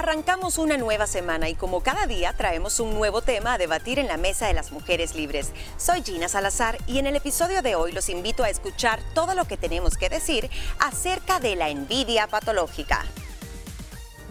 Arrancamos 0.00 0.56
una 0.56 0.78
nueva 0.78 1.06
semana 1.06 1.50
y 1.50 1.54
como 1.54 1.82
cada 1.82 2.06
día 2.06 2.32
traemos 2.32 2.80
un 2.80 2.94
nuevo 2.94 3.20
tema 3.20 3.52
a 3.52 3.58
debatir 3.58 3.98
en 3.98 4.08
la 4.08 4.16
Mesa 4.16 4.46
de 4.46 4.54
las 4.54 4.72
Mujeres 4.72 5.14
Libres. 5.14 5.52
Soy 5.76 6.02
Gina 6.02 6.26
Salazar 6.26 6.78
y 6.86 7.00
en 7.00 7.06
el 7.06 7.16
episodio 7.16 7.60
de 7.60 7.74
hoy 7.74 7.92
los 7.92 8.08
invito 8.08 8.42
a 8.42 8.48
escuchar 8.48 8.98
todo 9.12 9.34
lo 9.34 9.44
que 9.44 9.58
tenemos 9.58 9.98
que 9.98 10.08
decir 10.08 10.48
acerca 10.78 11.38
de 11.38 11.54
la 11.54 11.68
envidia 11.68 12.28
patológica. 12.28 13.04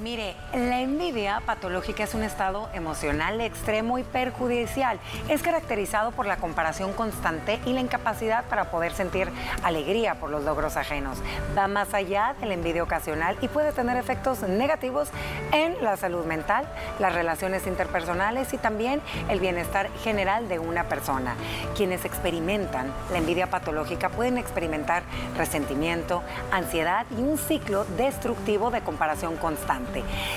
Mire, 0.01 0.33
la 0.53 0.79
envidia 0.79 1.41
patológica 1.45 2.05
es 2.05 2.13
un 2.13 2.23
estado 2.23 2.69
emocional 2.73 3.41
extremo 3.41 3.97
y 3.97 4.03
perjudicial. 4.03 4.97
Es 5.27 5.41
caracterizado 5.41 6.11
por 6.11 6.25
la 6.25 6.37
comparación 6.37 6.93
constante 6.93 7.59
y 7.65 7.73
la 7.73 7.81
incapacidad 7.81 8.45
para 8.45 8.71
poder 8.71 8.93
sentir 8.93 9.29
alegría 9.61 10.15
por 10.15 10.29
los 10.29 10.45
logros 10.45 10.77
ajenos. 10.77 11.17
Va 11.57 11.67
más 11.67 11.93
allá 11.93 12.33
de 12.39 12.45
la 12.45 12.53
envidia 12.53 12.81
ocasional 12.81 13.37
y 13.41 13.49
puede 13.49 13.73
tener 13.73 13.97
efectos 13.97 14.41
negativos 14.43 15.09
en 15.51 15.75
la 15.83 15.97
salud 15.97 16.23
mental, 16.23 16.65
las 16.99 17.13
relaciones 17.13 17.67
interpersonales 17.67 18.53
y 18.53 18.57
también 18.57 19.01
el 19.27 19.41
bienestar 19.41 19.89
general 20.01 20.47
de 20.47 20.59
una 20.59 20.85
persona. 20.85 21.35
Quienes 21.75 22.05
experimentan 22.05 22.89
la 23.11 23.17
envidia 23.17 23.47
patológica 23.47 24.07
pueden 24.07 24.37
experimentar 24.37 25.03
resentimiento, 25.35 26.23
ansiedad 26.53 27.05
y 27.11 27.21
un 27.21 27.37
ciclo 27.37 27.83
destructivo 27.97 28.71
de 28.71 28.79
comparación 28.79 29.35
constante. 29.35 29.88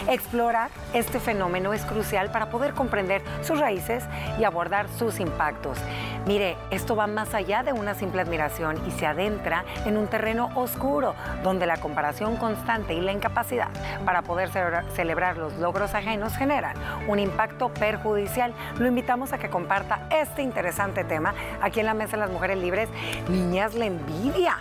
Explorar 0.09 0.70
este 0.92 1.20
fenómeno 1.20 1.73
es 1.73 1.83
crucial 1.84 2.30
para 2.30 2.51
poder 2.51 2.74
comprender 2.74 3.23
sus 3.42 3.59
raíces 3.59 4.05
y 4.38 4.45
abordar 4.45 4.87
sus 4.98 5.20
impactos. 5.20 5.78
Mire, 6.27 6.56
esto 6.70 6.95
va 6.95 7.06
más 7.09 7.34
allá 7.34 7.62
de 7.62 7.73
una 7.73 7.95
simple 7.95 8.23
admiración 8.23 8.80
y 8.87 8.92
se 8.92 9.06
adentra 9.06 9.65
en 9.84 9.97
un 9.97 10.06
terreno 10.06 10.51
oscuro 10.55 11.15
donde 11.42 11.66
la 11.66 11.78
comparación 11.78 12.37
constante 12.37 12.95
y 12.95 13.01
la 13.01 13.12
incapacidad 13.12 13.69
para 14.05 14.23
poder 14.23 14.51
celebrar 14.95 15.37
los 15.37 15.55
logros 15.55 15.95
ajenos 15.95 16.37
generan 16.37 16.77
un 17.09 17.19
impacto 17.19 17.70
perjudicial. 17.70 18.55
Lo 18.78 18.87
invitamos 18.87 19.33
a 19.33 19.39
que 19.39 19.50
comparta 19.50 20.06
este 20.11 20.42
interesante 20.42 21.03
tema 21.05 21.34
aquí 21.61 21.81
en 21.81 21.87
la 21.87 21.94
Mesa 21.94 22.12
de 22.12 22.19
las 22.19 22.31
Mujeres 22.31 22.59
Libres. 22.59 22.89
Niñas, 23.28 23.75
la 23.75 23.87
envidia. 23.87 24.59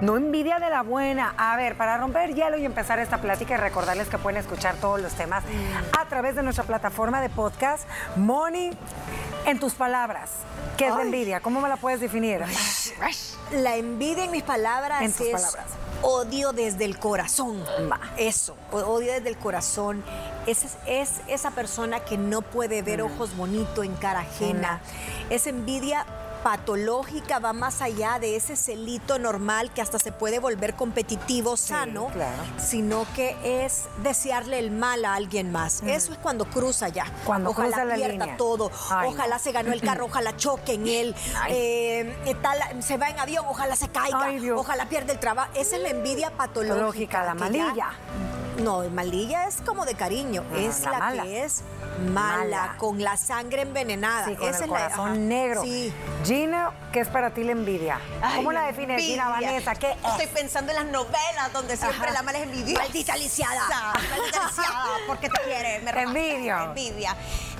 No 0.00 0.16
envidia 0.16 0.58
de 0.58 0.70
la 0.70 0.82
buena. 0.82 1.34
A 1.36 1.56
ver, 1.56 1.76
para 1.76 1.96
romper 1.96 2.34
hielo 2.34 2.58
y 2.58 2.64
empezar 2.64 2.98
esta 2.98 3.18
plática 3.18 3.54
y 3.54 3.56
recordarles 3.58 4.08
que 4.08 4.18
pueden 4.24 4.40
escuchar 4.40 4.76
todos 4.76 5.02
los 5.02 5.12
temas 5.12 5.44
a 5.92 6.06
través 6.06 6.34
de 6.34 6.42
nuestra 6.42 6.64
plataforma 6.64 7.20
de 7.20 7.28
podcast, 7.28 7.86
Money, 8.16 8.70
en 9.44 9.60
tus 9.60 9.74
palabras. 9.74 10.30
¿Qué 10.78 10.86
es 10.86 10.94
la 10.94 11.02
envidia? 11.02 11.40
¿Cómo 11.40 11.60
me 11.60 11.68
la 11.68 11.76
puedes 11.76 12.00
definir? 12.00 12.42
La 13.52 13.76
envidia 13.76 14.24
en 14.24 14.30
mis 14.30 14.42
palabras 14.42 15.02
en 15.02 15.12
tus 15.12 15.26
es 15.26 15.32
palabras. 15.32 15.66
odio 16.00 16.52
desde 16.52 16.86
el 16.86 16.98
corazón. 16.98 17.62
Va. 17.92 18.00
Eso, 18.16 18.56
odio 18.72 19.12
desde 19.12 19.28
el 19.28 19.36
corazón. 19.36 20.02
Es, 20.46 20.78
es 20.86 21.20
esa 21.28 21.50
persona 21.50 22.00
que 22.00 22.16
no 22.16 22.40
puede 22.40 22.80
ver 22.80 23.02
ojos 23.02 23.36
bonitos 23.36 23.84
en 23.84 23.94
cara 23.94 24.20
ajena. 24.20 24.80
Esa 25.28 25.50
envidia 25.50 26.06
patológica 26.44 27.38
va 27.38 27.52
más 27.54 27.80
allá 27.80 28.18
de 28.20 28.36
ese 28.36 28.54
celito 28.54 29.18
normal 29.18 29.72
que 29.72 29.80
hasta 29.80 29.98
se 29.98 30.12
puede 30.12 30.38
volver 30.38 30.74
competitivo, 30.74 31.56
sano, 31.56 32.08
claro. 32.12 32.42
sino 32.58 33.06
que 33.16 33.34
es 33.64 33.84
desearle 34.02 34.58
el 34.58 34.70
mal 34.70 35.04
a 35.06 35.14
alguien 35.14 35.50
más. 35.50 35.82
Eso 35.82 36.12
es 36.12 36.18
cuando 36.18 36.44
cruza 36.44 36.88
ya. 36.90 37.06
Cuando 37.24 37.50
ojalá 37.50 37.68
cruza 37.70 37.84
la 37.86 37.94
pierda 37.94 38.12
línea. 38.26 38.36
todo, 38.36 38.70
Ay, 38.90 39.08
ojalá 39.08 39.36
no. 39.36 39.42
se 39.42 39.52
ganó 39.52 39.72
el 39.72 39.80
carro, 39.88 40.04
ojalá 40.04 40.36
choque 40.36 40.74
en 40.74 40.86
él, 40.86 41.14
eh, 41.48 42.14
eh, 42.26 42.34
tal, 42.42 42.58
se 42.82 42.98
va 42.98 43.08
en 43.08 43.18
avión, 43.18 43.46
ojalá 43.48 43.74
se 43.74 43.88
caiga, 43.88 44.24
Ay, 44.24 44.50
ojalá 44.50 44.86
pierda 44.86 45.12
el 45.14 45.18
trabajo. 45.18 45.50
Esa 45.54 45.76
es 45.76 45.82
la 45.82 45.88
envidia 45.88 46.30
patológica. 46.30 47.24
La 47.24 47.34
malilla. 47.34 47.90
no, 48.62 48.88
malilla 48.90 49.48
es 49.48 49.62
como 49.62 49.84
de 49.86 49.94
cariño, 49.94 50.44
Ah, 50.52 50.58
es 50.58 50.80
la 50.82 50.90
la, 50.92 50.98
mala. 50.98 51.22
que 51.22 51.44
es 51.44 51.62
mala, 52.12 52.38
Mala. 52.44 52.74
con 52.78 53.02
la 53.02 53.16
sangre 53.16 53.62
envenenada. 53.62 54.26
Sí, 54.26 54.36
con 54.36 54.48
Esa 54.48 54.58
el 54.58 54.64
es 54.64 54.70
la- 54.70 54.76
corazón 54.76 55.06
ajá. 55.06 55.14
negro. 55.16 55.62
Sí. 55.62 55.92
Gina, 56.34 56.72
¿qué 56.92 56.98
es 56.98 57.06
para 57.06 57.30
ti 57.30 57.44
la 57.44 57.52
envidia? 57.52 58.00
Ay, 58.20 58.38
¿Cómo 58.38 58.50
la 58.50 58.62
defines, 58.64 59.00
Gina 59.00 59.28
envidia. 59.28 59.50
Vanessa? 59.50 59.74
¿Qué 59.76 59.92
es? 59.92 59.96
Estoy 60.04 60.26
pensando 60.26 60.72
en 60.72 60.78
las 60.78 60.86
novelas 60.86 61.52
donde 61.52 61.76
siempre 61.76 62.08
Ajá. 62.08 62.12
la 62.12 62.22
mala 62.24 62.38
es 62.38 62.44
envidiosa. 62.44 62.82
Maldita 62.82 63.16
lisiada. 63.16 63.92
Maldita 64.10 64.46
lisiada, 64.48 64.84
porque 65.06 65.28
te 65.28 65.40
quiere. 65.42 65.78
Me. 65.80 66.02
Envidia. 66.02 67.16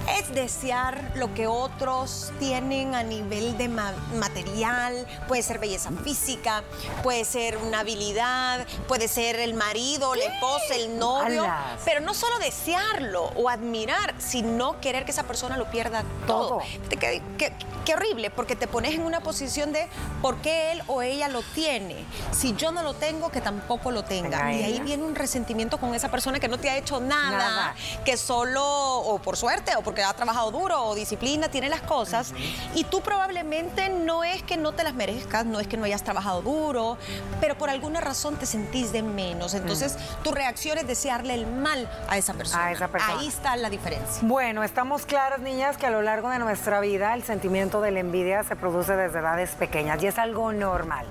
Es 0.09 0.35
desear 0.35 1.13
lo 1.15 1.33
que 1.35 1.47
otros 1.47 2.33
tienen 2.39 2.95
a 2.95 3.03
nivel 3.03 3.57
de 3.57 3.69
ma- 3.69 3.95
material. 4.15 5.07
Puede 5.29 5.43
ser 5.43 5.59
belleza 5.59 5.91
física, 6.05 6.63
puede 7.03 7.25
ser 7.25 7.57
una 7.57 7.81
habilidad, 7.81 8.67
puede 8.87 9.09
ser 9.09 9.37
el 9.41 9.55
marido, 9.55 10.15
la 10.15 10.25
esposa, 10.25 10.75
el 10.75 10.99
novio. 10.99 11.45
Alas. 11.45 11.81
Pero 11.85 12.01
no 12.01 12.13
solo 12.15 12.39
desearlo 12.39 13.25
o 13.37 13.49
admirar, 13.49 14.15
sino 14.19 14.81
querer 14.81 15.05
que 15.05 15.11
esa 15.11 15.23
persona 15.25 15.57
lo 15.57 15.71
pierda 15.71 16.05
todo. 16.27 16.49
Todo. 16.49 16.59
Qué, 16.91 17.23
qué- 17.39 17.53
qué 17.85 17.95
horrible, 17.95 18.31
porque 18.31 18.57
te 18.57 18.67
pones 18.67 18.95
en 18.95 19.03
una 19.03 19.21
posición 19.21 19.73
de 19.73 19.87
por 20.23 20.37
qué 20.39 20.73
él 20.73 20.83
o 20.87 21.03
ella 21.03 21.29
lo 21.29 21.43
tiene. 21.43 21.97
Si 22.33 22.55
yo 22.57 22.73
no 22.73 22.83
lo 22.83 22.95
tengo, 22.95 23.31
que 23.31 23.41
tampoco 23.43 23.91
lo 23.91 24.05
tenga. 24.05 24.53
Y 24.55 24.63
ahí 24.63 24.73
ella. 24.75 24.85
viene 24.85 25.03
un 25.05 25.15
resentimiento 25.15 25.79
con 25.79 25.95
esa 25.95 26.11
persona 26.11 26.41
que 26.41 26.49
no 26.49 26.59
te 26.59 26.71
ha 26.71 26.77
hecho 26.79 26.99
nada, 27.01 27.31
Nada. 27.39 27.75
que 28.05 28.17
solo, 28.17 28.65
o 28.65 29.19
por 29.21 29.37
suerte, 29.37 29.77
o 29.77 29.83
porque 29.95 30.03
ha 30.03 30.13
trabajado 30.13 30.51
duro, 30.51 30.87
o 30.87 30.95
disciplina, 30.97 31.49
tiene 31.49 31.69
las 31.69 31.81
cosas. 31.83 32.35
Y 32.75 32.83
tú 32.83 33.01
probablemente 33.01 33.91
no 33.91 34.25
es 34.25 34.43
que 34.43 34.57
no 34.57 34.73
te 34.73 34.83
las 34.83 34.93
merezcas, 34.93 35.47
no 35.47 35.61
es 35.61 35.69
que 35.69 35.77
no 35.77 35.85
hayas 35.85 36.03
trabajado 36.03 36.43
duro, 36.43 36.99
pero 37.41 37.57
por 37.57 37.71
alguna 37.71 38.01
razón 38.01 38.35
te 38.35 38.45
sentís 38.45 38.91
de 38.91 39.05
menos. 39.05 39.55
Entonces, 39.55 39.97
tu 40.25 40.33
reacción 40.33 40.79
es 40.79 40.89
desearle 40.89 41.35
el 41.35 41.47
mal 41.47 41.89
a 42.09 42.19
esa 42.19 42.35
persona. 42.35 42.67
A 42.67 42.73
esa 42.73 42.89
persona. 42.89 43.21
Ahí 43.21 43.29
está 43.29 43.55
la 43.55 43.71
diferencia. 43.71 44.21
Bueno, 44.23 44.65
estamos 44.65 45.07
claras, 45.07 45.39
niñas, 45.39 45.77
que 45.77 45.87
a 45.87 45.91
lo 45.91 46.03
largo 46.03 46.29
de 46.29 46.41
nuestra 46.41 46.81
vida 46.81 47.15
el 47.15 47.23
sentimiento 47.23 47.81
de 47.81 47.93
la 47.93 48.01
envidia 48.01 48.43
se 48.43 48.57
produce 48.57 48.97
desde 48.97 49.21
edades 49.21 49.51
pequeñas 49.53 50.03
y 50.03 50.09
es 50.09 50.19
algo 50.19 50.53
normal. 50.53 51.07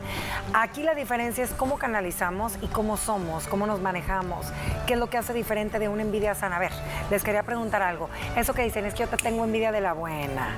Aquí 0.54 0.84
la 0.84 0.94
diferencia 0.94 1.46
es 1.46 1.52
cómo 1.52 1.78
canalizamos 1.78 2.58
y 2.62 2.68
cómo 2.68 2.98
somos, 2.98 3.48
cómo 3.48 3.66
nos 3.66 3.80
manejamos, 3.80 4.48
qué 4.86 4.96
es 4.96 5.00
lo 5.00 5.08
que 5.08 5.18
hace 5.18 5.32
diferente 5.32 5.80
de 5.80 5.88
una 5.88 6.02
envidia 6.02 6.36
sana. 6.36 6.58
A 6.58 6.60
ver, 6.60 6.74
les 7.10 7.24
quería 7.24 7.44
preguntar 7.44 7.82
algo. 7.82 8.10
Eso 8.36 8.54
que 8.54 8.73
dicen 8.74 8.86
es 8.88 8.96
que 8.96 9.02
yo 9.02 9.08
te 9.08 9.18
tengo 9.18 9.44
envidia 9.44 9.72
de 9.72 9.82
la 9.82 9.94
buena. 9.94 10.56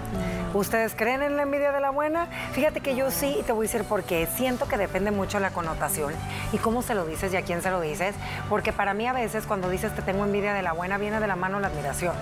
¿Ustedes 0.53 0.95
creen 0.95 1.21
en 1.21 1.35
la 1.35 1.43
envidia 1.43 1.73
de 1.73 1.81
la 1.81 1.89
buena? 1.89 2.27
Fíjate 2.53 2.79
que 2.79 2.95
yo 2.95 3.11
sí, 3.11 3.35
y 3.41 3.43
te 3.43 3.51
voy 3.51 3.65
a 3.65 3.69
decir 3.69 3.85
por 3.85 4.03
qué. 4.03 4.25
Siento 4.37 4.69
que 4.69 4.77
depende 4.77 5.11
mucho 5.11 5.37
la 5.41 5.51
connotación 5.51 6.13
y 6.53 6.57
cómo 6.57 6.81
se 6.81 6.95
lo 6.95 7.05
dices 7.05 7.33
y 7.33 7.35
a 7.35 7.41
quién 7.41 7.61
se 7.61 7.71
lo 7.71 7.81
dices, 7.81 8.15
porque 8.47 8.71
para 8.71 8.93
mí 8.93 9.05
a 9.05 9.11
veces 9.11 9.45
cuando 9.45 9.69
dices 9.69 9.93
te 9.93 10.01
tengo 10.01 10.23
envidia 10.23 10.53
de 10.53 10.61
la 10.61 10.71
buena 10.71 10.97
viene 10.97 11.19
de 11.19 11.27
la 11.27 11.35
mano 11.35 11.59
la 11.59 11.67
admiración. 11.67 12.15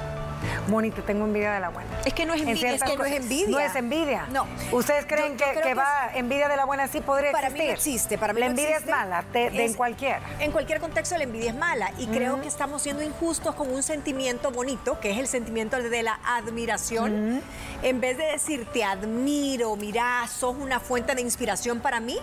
Moni, 0.67 0.91
te 0.91 1.01
tengo 1.01 1.25
envidia 1.25 1.51
de 1.53 1.59
la 1.59 1.69
buena. 1.69 1.89
Es 2.05 2.13
que 2.13 2.25
no 2.25 2.33
es 2.33 2.41
En 2.41 2.49
envidia, 2.49 2.69
ciertas 2.69 2.89
es 2.89 2.95
que 2.95 2.97
no 2.99 3.05
es 3.05 3.13
envidia. 3.15 3.47
No 3.49 3.59
es 3.59 3.75
envidia. 3.75 4.25
No. 4.31 4.47
¿Ustedes 4.71 5.05
creen 5.05 5.37
Yo- 5.37 5.39
yo 5.39 5.45
que, 5.45 5.51
creo 5.51 5.63
que 5.63 5.69
que 5.69 5.73
va 5.75 6.09
envidia 6.15 6.47
de 6.49 6.55
la 6.57 6.65
buena 6.65 6.87
sí 6.87 7.01
podría 7.01 7.31
Para 7.31 7.49
mí 7.49 7.59
existir? 7.59 7.67
no 7.67 7.73
existe, 7.93 8.17
para 8.17 8.33
mí 8.33 8.39
La 8.39 8.45
no 8.47 8.51
envidia 8.51 8.69
existe. 8.71 8.91
es 8.91 8.97
mala, 8.97 9.23
te- 9.31 9.49
de- 9.51 9.65
en 9.65 9.73
cualquier. 9.73 10.17
En 10.39 10.51
cualquier 10.51 10.79
contexto 10.79 11.17
la 11.17 11.23
envidia 11.23 11.49
es 11.51 11.55
mala 11.55 11.91
y 11.97 12.07
creo 12.07 12.41
que 12.41 12.47
estamos 12.47 12.81
siendo 12.81 13.03
injustos 13.03 13.55
con 13.55 13.71
un 13.73 13.83
sentimiento 13.83 14.51
bonito, 14.51 14.99
que 14.99 15.11
es 15.11 15.17
el 15.17 15.27
sentimiento 15.27 15.77
de 15.81 16.03
la 16.03 16.19
admiración. 16.25 17.41
En 17.81 17.99
vez 18.01 18.17
de 18.17 18.25
decir 18.25 18.65
te 18.73 18.83
admiro, 18.83 19.75
mira, 19.75 20.27
sos 20.27 20.55
una 20.57 20.79
fuente 20.79 21.15
de 21.15 21.21
inspiración 21.21 21.79
para 21.79 21.99
mí, 21.99 22.17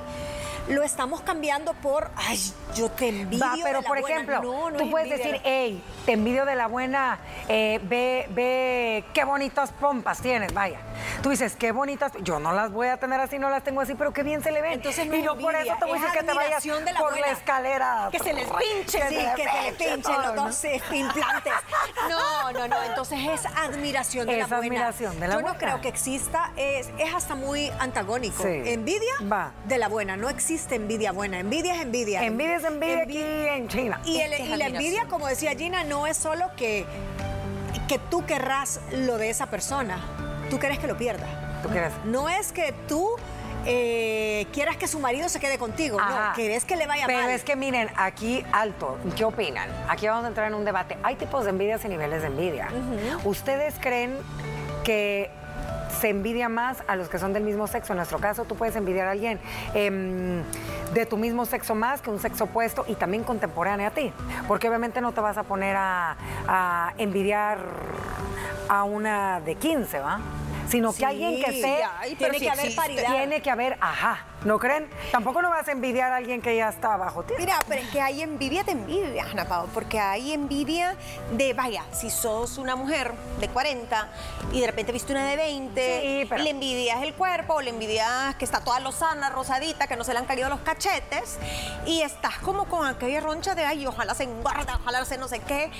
lo 0.70 0.82
estamos 0.82 1.20
cambiando 1.22 1.74
por, 1.74 2.10
ay, 2.16 2.38
yo 2.74 2.90
te 2.90 3.08
envidio. 3.08 3.44
Va, 3.44 3.52
pero 3.62 3.78
de 3.78 3.82
la 3.82 3.88
por 3.88 4.00
buena". 4.00 4.14
ejemplo, 4.16 4.42
No, 4.42 4.70
no 4.70 4.78
tú 4.78 4.84
es 4.84 4.90
puedes 4.90 5.10
envidia. 5.10 5.32
decir, 5.32 5.40
hey, 5.44 5.82
te 6.06 6.12
envidio 6.12 6.44
de 6.44 6.54
la 6.54 6.66
buena, 6.68 7.18
eh, 7.48 7.80
ve, 7.84 8.26
ve 8.30 9.04
qué 9.12 9.24
bonitas 9.24 9.72
pompas 9.72 10.20
tienes, 10.20 10.52
vaya. 10.54 10.78
Tú 11.22 11.30
dices, 11.30 11.56
qué 11.56 11.72
bonitas, 11.72 12.12
yo 12.22 12.38
no 12.40 12.52
las 12.52 12.72
voy 12.72 12.88
a 12.88 12.96
tener 12.98 13.20
así, 13.20 13.38
no 13.38 13.50
las 13.50 13.62
tengo 13.62 13.80
así, 13.80 13.94
pero 13.94 14.12
qué 14.12 14.22
bien 14.22 14.42
se 14.42 14.50
le 14.50 14.62
ven. 14.62 14.72
Entonces 14.74 15.06
no 15.06 15.16
y 15.16 15.22
no 15.22 15.36
por 15.36 15.54
envidia, 15.54 15.72
eso 15.74 15.80
te 15.84 15.86
voy 15.90 15.98
a 15.98 16.00
decir 16.02 16.18
que 16.18 16.24
te 16.26 16.34
vayas 16.34 16.62
de 16.62 16.92
la 16.92 17.00
por 17.00 17.18
la 17.18 17.26
escalera. 17.30 18.08
Que 18.12 18.18
se 18.18 18.32
les 18.32 18.48
pinche, 18.50 18.98
Que 19.00 19.08
sí, 19.08 19.14
se 19.14 19.22
les 19.22 19.34
que 19.34 19.44
se 19.44 19.62
les 19.62 19.72
pinche 19.74 19.94
pinchen 19.94 20.22
los 20.22 20.34
¿no? 20.34 20.44
dos 20.46 20.64
eh, 20.64 20.80
implantes. 20.92 21.52
No, 22.08 22.52
no, 22.52 22.68
no. 22.68 22.82
Entonces 22.82 23.18
es 23.28 23.46
admiración 23.46 24.26
de 24.26 24.32
Es 24.34 24.38
la 24.40 24.46
buena. 24.46 24.66
admiración 24.66 25.20
de 25.20 25.28
la 25.28 25.34
Yo 25.34 25.40
buena. 25.40 25.52
no 25.52 25.58
creo 25.58 25.80
que 25.80 25.88
exista, 25.88 26.52
es, 26.56 26.90
es 26.98 27.14
hasta 27.14 27.34
muy 27.34 27.70
antagónico. 27.78 28.42
Sí. 28.42 28.48
Envidia 28.66 29.12
Va. 29.30 29.52
de 29.64 29.78
la 29.78 29.88
buena. 29.88 30.16
No 30.16 30.28
existe 30.28 30.59
envidia 30.70 31.12
buena. 31.12 31.38
Envidia 31.40 31.74
es 31.76 31.82
envidia. 31.82 32.24
Envidia 32.24 32.56
es 32.56 32.64
envidia 32.64 33.02
aquí 33.02 33.18
Envi- 33.18 33.56
en 33.56 33.68
China. 33.68 34.00
Y, 34.04 34.18
el- 34.20 34.40
y 34.40 34.56
la 34.56 34.66
envidia, 34.66 35.06
como 35.08 35.26
decía 35.26 35.52
Gina, 35.54 35.84
no 35.84 36.06
es 36.06 36.16
solo 36.16 36.46
que, 36.56 36.84
que 37.88 37.98
tú 37.98 38.24
querrás 38.26 38.80
lo 38.92 39.18
de 39.18 39.30
esa 39.30 39.46
persona. 39.46 39.98
Tú 40.50 40.58
quieres 40.58 40.78
que 40.78 40.86
lo 40.86 40.96
pierda. 40.96 41.26
¿Tú 41.62 41.68
quieres? 41.68 41.92
No 42.04 42.28
es 42.28 42.52
que 42.52 42.72
tú 42.88 43.08
eh, 43.66 44.46
quieras 44.52 44.76
que 44.78 44.88
su 44.88 44.98
marido 45.00 45.28
se 45.28 45.38
quede 45.40 45.58
contigo. 45.58 46.00
Ajá. 46.00 46.28
No, 46.30 46.34
querés 46.34 46.64
que 46.64 46.76
le 46.76 46.86
vaya 46.86 47.06
Pero 47.06 47.20
mal. 47.20 47.30
es 47.30 47.44
que 47.44 47.56
miren, 47.56 47.90
aquí 47.96 48.42
alto, 48.52 48.98
¿qué 49.16 49.24
opinan? 49.24 49.68
Aquí 49.88 50.06
vamos 50.08 50.24
a 50.24 50.28
entrar 50.28 50.48
en 50.48 50.54
un 50.54 50.64
debate. 50.64 50.96
Hay 51.02 51.16
tipos 51.16 51.44
de 51.44 51.50
envidias 51.50 51.84
y 51.84 51.88
niveles 51.88 52.22
de 52.22 52.28
envidia. 52.28 52.68
¿Ustedes 53.24 53.74
creen 53.78 54.16
que 54.84 55.30
se 56.00 56.08
envidia 56.08 56.48
más 56.48 56.82
a 56.86 56.96
los 56.96 57.08
que 57.08 57.18
son 57.18 57.32
del 57.32 57.42
mismo 57.42 57.66
sexo. 57.66 57.92
En 57.92 57.98
nuestro 57.98 58.18
caso, 58.18 58.44
tú 58.44 58.56
puedes 58.56 58.74
envidiar 58.76 59.08
a 59.08 59.10
alguien 59.10 59.38
em, 59.74 60.42
de 60.94 61.06
tu 61.06 61.16
mismo 61.16 61.44
sexo 61.44 61.74
más 61.74 62.00
que 62.00 62.10
un 62.10 62.18
sexo 62.18 62.44
opuesto 62.44 62.84
y 62.88 62.94
también 62.94 63.22
contemporáneo 63.22 63.88
a 63.88 63.90
ti. 63.90 64.12
Porque 64.48 64.68
obviamente 64.68 65.00
no 65.00 65.12
te 65.12 65.20
vas 65.20 65.36
a 65.36 65.42
poner 65.42 65.76
a, 65.76 66.16
a 66.48 66.94
envidiar 66.98 67.58
a 68.68 68.84
una 68.84 69.40
de 69.40 69.56
15, 69.56 69.98
¿va? 70.00 70.20
Sino 70.68 70.92
que 70.92 71.04
alguien 71.04 71.42
que 71.42 71.60
sea. 71.60 71.90
tiene 72.16 72.38
que 72.38 72.50
haber 72.50 72.74
paridad. 72.74 73.10
Tiene 73.10 73.42
que 73.42 73.50
haber, 73.50 73.76
ajá, 73.80 74.24
¿No 74.44 74.58
creen? 74.58 74.88
Tampoco 75.12 75.42
no 75.42 75.50
vas 75.50 75.68
a 75.68 75.72
envidiar 75.72 76.12
a 76.12 76.16
alguien 76.16 76.40
que 76.40 76.56
ya 76.56 76.70
está 76.70 76.94
abajo. 76.94 77.24
Mira, 77.36 77.58
pero 77.68 77.82
es 77.82 77.88
que 77.90 78.00
hay 78.00 78.22
envidia 78.22 78.64
de 78.64 78.72
envidia, 78.72 79.26
Ana 79.30 79.44
Pao, 79.44 79.66
porque 79.74 80.00
hay 80.00 80.32
envidia 80.32 80.96
de, 81.32 81.52
vaya, 81.52 81.84
si 81.92 82.08
sos 82.08 82.56
una 82.56 82.74
mujer 82.74 83.12
de 83.38 83.48
40 83.48 84.08
y 84.52 84.60
de 84.62 84.66
repente 84.66 84.92
viste 84.92 85.12
una 85.12 85.28
de 85.28 85.36
20, 85.36 86.28
le 86.38 86.50
envidias 86.50 87.02
el 87.02 87.12
cuerpo, 87.12 87.60
le 87.60 87.68
envidias 87.68 88.34
que 88.36 88.46
está 88.46 88.60
toda 88.60 88.80
lozana, 88.80 89.28
rosadita, 89.28 89.86
que 89.86 89.96
no 89.96 90.04
se 90.04 90.14
le 90.14 90.20
han 90.20 90.24
caído 90.24 90.48
los 90.48 90.60
cachetes, 90.60 91.36
y 91.84 92.00
estás 92.00 92.38
como 92.38 92.64
con 92.64 92.86
aquella 92.86 93.20
roncha 93.20 93.54
de, 93.54 93.66
ay, 93.66 93.86
ojalá 93.86 94.14
se 94.14 94.22
engorda, 94.22 94.78
ojalá 94.80 95.04
se 95.04 95.18
no 95.18 95.28
sé 95.28 95.40
qué. 95.40 95.70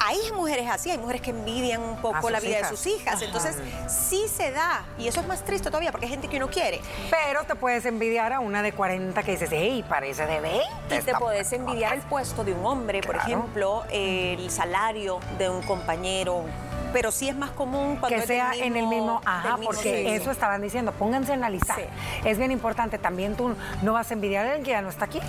Hay 0.00 0.18
mujeres 0.34 0.68
así, 0.68 0.90
hay 0.90 0.98
mujeres 0.98 1.22
que 1.22 1.30
envidian 1.30 1.80
un 1.80 1.96
poco 2.02 2.28
la 2.28 2.40
vida 2.40 2.58
de 2.58 2.68
sus 2.68 2.86
hijas, 2.86 3.22
entonces 3.22 3.56
sí 3.88 4.26
se 4.28 4.50
da, 4.50 4.84
y 4.98 5.08
eso 5.08 5.20
es 5.20 5.26
más 5.26 5.42
triste 5.42 5.70
todavía, 5.70 5.90
porque 5.90 6.04
hay 6.04 6.12
gente 6.12 6.28
que 6.28 6.36
uno 6.36 6.50
quiere. 6.50 6.82
Pero 7.10 7.44
te 7.44 7.54
puedes 7.54 7.86
envidiar 7.86 8.09
a 8.18 8.40
una 8.40 8.62
de 8.62 8.72
40 8.72 9.22
que 9.22 9.32
dices, 9.32 9.48
hey, 9.52 9.84
parece 9.88 10.26
de 10.26 10.40
20. 10.40 10.96
Y 10.96 11.00
te 11.00 11.14
puedes 11.14 11.52
envidiar 11.52 11.94
el 11.94 12.02
puesto 12.02 12.44
de 12.44 12.52
un 12.52 12.64
hombre, 12.66 13.00
por 13.02 13.16
ejemplo, 13.16 13.84
el 13.90 14.50
salario 14.50 15.20
de 15.38 15.48
un 15.48 15.62
compañero, 15.62 16.44
pero 16.92 17.12
sí 17.12 17.28
es 17.28 17.36
más 17.36 17.50
común 17.50 17.96
cuando 17.96 18.20
que 18.20 18.26
sea 18.26 18.52
en 18.54 18.76
el 18.76 18.86
mismo, 18.86 19.20
ajá, 19.24 19.58
porque 19.62 20.16
eso 20.16 20.30
estaban 20.30 20.62
diciendo, 20.62 20.92
pónganse 20.92 21.32
a 21.32 21.34
analizar. 21.34 21.78
Es 22.24 22.38
bien 22.38 22.52
importante, 22.52 22.98
también 22.98 23.36
tú 23.36 23.54
no 23.82 23.92
vas 23.92 24.10
a 24.10 24.14
envidiar 24.14 24.46
a 24.46 24.48
alguien 24.50 24.64
que 24.64 24.70
ya 24.72 24.82
no 24.82 24.88
está 24.88 25.06
aquí, 25.06 25.20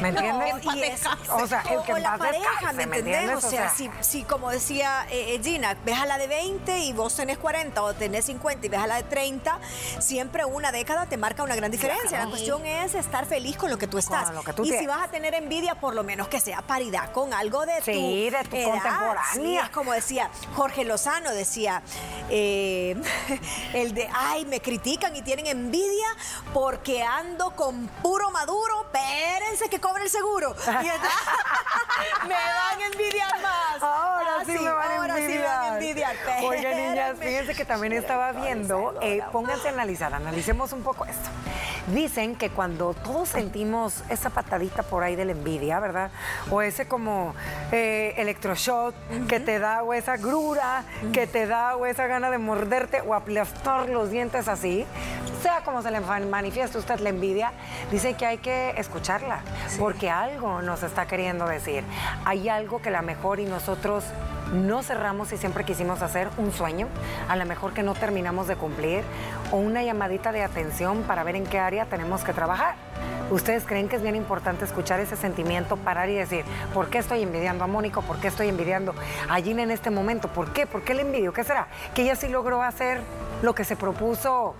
¿me 0.00 0.08
entiendes? 0.08 1.06
o 1.30 1.46
sea, 1.46 1.62
el 1.70 1.82
que 1.82 2.00
la 2.00 2.16
pareja, 2.18 2.72
¿me 2.72 2.84
entiendes? 2.84 3.44
O 3.44 3.50
sea, 3.50 3.72
si, 4.00 4.22
como 4.24 4.50
decía 4.50 5.06
eh, 5.10 5.34
eh, 5.34 5.40
Gina, 5.42 5.76
ves 5.84 5.98
a 5.98 6.06
la 6.06 6.18
de 6.18 6.26
20 6.26 6.78
y 6.80 6.92
vos 6.92 7.14
tenés 7.14 7.38
40 7.38 7.82
o 7.82 7.94
tenés 7.94 8.24
50 8.26 8.66
y 8.66 8.68
ves 8.68 8.80
a 8.80 8.86
la 8.86 8.96
de 8.96 9.04
30, 9.04 9.58
siempre 9.98 10.44
una 10.44 10.72
década 10.72 11.06
te 11.06 11.16
marca 11.16 11.42
una 11.42 11.56
gran 11.56 11.70
diferencia. 11.70 12.24
La 12.24 12.30
cuestión 12.30 12.64
es 12.66 12.94
estar 12.94 13.26
feliz 13.26 13.56
con 13.56 13.70
lo 13.70 13.78
que 13.78 13.86
tú 13.86 13.98
estás. 13.98 14.32
y 14.62 14.72
si 14.72 14.86
vas 14.86 15.04
a 15.04 15.08
tener 15.08 15.34
envidia, 15.34 15.74
por 15.76 15.94
lo 15.94 16.04
menos 16.04 16.28
que 16.28 16.40
sea 16.40 16.62
paridad 16.62 17.12
con 17.12 17.32
algo 17.34 17.66
de 17.66 17.78
tu, 17.78 17.84
sí, 17.84 18.30
de 18.30 18.44
tu 18.44 18.70
contemporánea. 18.70 19.64
es 19.64 19.70
como 19.70 19.92
decía 19.92 20.30
Jorge 20.54 20.84
Los 20.84 21.03
decía, 21.32 21.82
eh, 22.30 22.96
el 23.74 23.94
de, 23.94 24.08
ay, 24.12 24.46
me 24.46 24.60
critican 24.60 25.14
y 25.14 25.22
tienen 25.22 25.46
envidia 25.46 26.06
porque 26.52 27.02
ando 27.02 27.54
con 27.54 27.88
puro 28.02 28.30
maduro, 28.30 28.86
espérense 28.86 29.68
que 29.68 29.80
cobre 29.80 30.04
el 30.04 30.10
seguro. 30.10 30.54
me 32.22 32.34
van 32.34 32.80
a 32.80 32.86
envidiar 32.92 33.42
más. 33.42 33.82
Ahora 33.82 34.30
ah, 34.40 34.44
sí, 34.44 34.52
me 34.52 34.70
van 34.70 35.10
a 35.10 35.18
envidiar. 35.18 36.14
Oye, 36.44 36.74
niñas, 36.74 37.16
fíjense 37.18 37.54
que 37.54 37.64
también 37.64 37.92
estaba 37.92 38.32
viendo, 38.32 38.94
eh, 39.02 39.20
pónganse 39.32 39.68
a 39.68 39.72
analizar, 39.72 40.14
analicemos 40.14 40.72
un 40.72 40.82
poco 40.82 41.04
esto. 41.04 41.28
Dicen 41.88 42.34
que 42.36 42.50
cuando 42.50 42.94
todos 42.94 43.28
sentimos 43.28 44.02
esa 44.08 44.30
patadita 44.30 44.82
por 44.82 45.02
ahí 45.02 45.16
de 45.16 45.26
la 45.26 45.32
envidia, 45.32 45.80
¿verdad? 45.80 46.10
O 46.50 46.62
ese 46.62 46.88
como 46.88 47.34
eh, 47.72 48.14
electroshock 48.16 48.94
que 49.28 49.40
te 49.40 49.58
da, 49.58 49.82
o 49.82 49.92
esa 49.92 50.16
grura 50.16 50.84
que 51.12 51.26
te 51.26 51.46
da, 51.46 51.76
o 51.76 51.86
esa 51.86 52.06
gana 52.06 52.30
de 52.30 52.38
morderte 52.38 53.02
o 53.02 53.14
aplastar 53.14 53.88
los 53.88 54.10
dientes 54.10 54.48
así, 54.48 54.86
sea 55.42 55.60
como 55.60 55.82
se 55.82 55.90
le 55.90 56.00
manifiesta 56.00 56.78
usted 56.78 57.00
la 57.00 57.10
envidia, 57.10 57.52
dice 57.90 58.14
que 58.14 58.24
hay 58.24 58.38
que 58.38 58.70
escucharla, 58.78 59.42
porque 59.78 60.08
algo 60.08 60.62
nos 60.62 60.82
está 60.82 61.06
queriendo 61.06 61.46
decir. 61.46 61.84
Hay 62.24 62.48
algo 62.48 62.80
que 62.80 62.90
la 62.90 63.02
mejor 63.02 63.40
y 63.40 63.44
nosotros 63.44 64.04
no 64.52 64.82
cerramos 64.82 65.32
y 65.32 65.36
siempre 65.36 65.64
quisimos 65.64 66.02
hacer 66.02 66.28
un 66.36 66.52
sueño, 66.52 66.86
a 67.28 67.36
lo 67.36 67.44
mejor 67.46 67.72
que 67.72 67.82
no 67.82 67.94
terminamos 67.94 68.46
de 68.46 68.56
cumplir, 68.56 69.02
o 69.50 69.56
una 69.56 69.82
llamadita 69.82 70.32
de 70.32 70.42
atención 70.42 71.02
para 71.02 71.24
ver 71.24 71.36
en 71.36 71.44
qué 71.46 71.58
área 71.58 71.86
tenemos 71.86 72.24
que 72.24 72.32
trabajar. 72.32 72.74
¿Ustedes 73.30 73.64
creen 73.64 73.88
que 73.88 73.96
es 73.96 74.02
bien 74.02 74.16
importante 74.16 74.64
escuchar 74.64 75.00
ese 75.00 75.16
sentimiento, 75.16 75.76
parar 75.78 76.10
y 76.10 76.14
decir, 76.14 76.44
¿por 76.74 76.88
qué 76.88 76.98
estoy 76.98 77.22
envidiando 77.22 77.64
a 77.64 77.66
Mónico? 77.66 78.02
¿Por 78.02 78.18
qué 78.18 78.28
estoy 78.28 78.48
envidiando 78.48 78.94
a 79.28 79.36
Gina 79.36 79.62
en 79.62 79.70
este 79.70 79.90
momento? 79.90 80.28
¿Por 80.28 80.52
qué? 80.52 80.66
¿Por 80.66 80.82
qué 80.82 80.94
le 80.94 81.02
envidio? 81.02 81.32
¿Qué 81.32 81.42
será? 81.42 81.68
¿Que 81.94 82.02
ella 82.02 82.16
sí 82.16 82.28
logró 82.28 82.62
hacer 82.62 83.00
lo 83.42 83.54
que 83.54 83.64
se 83.64 83.76
propuso 83.76 84.54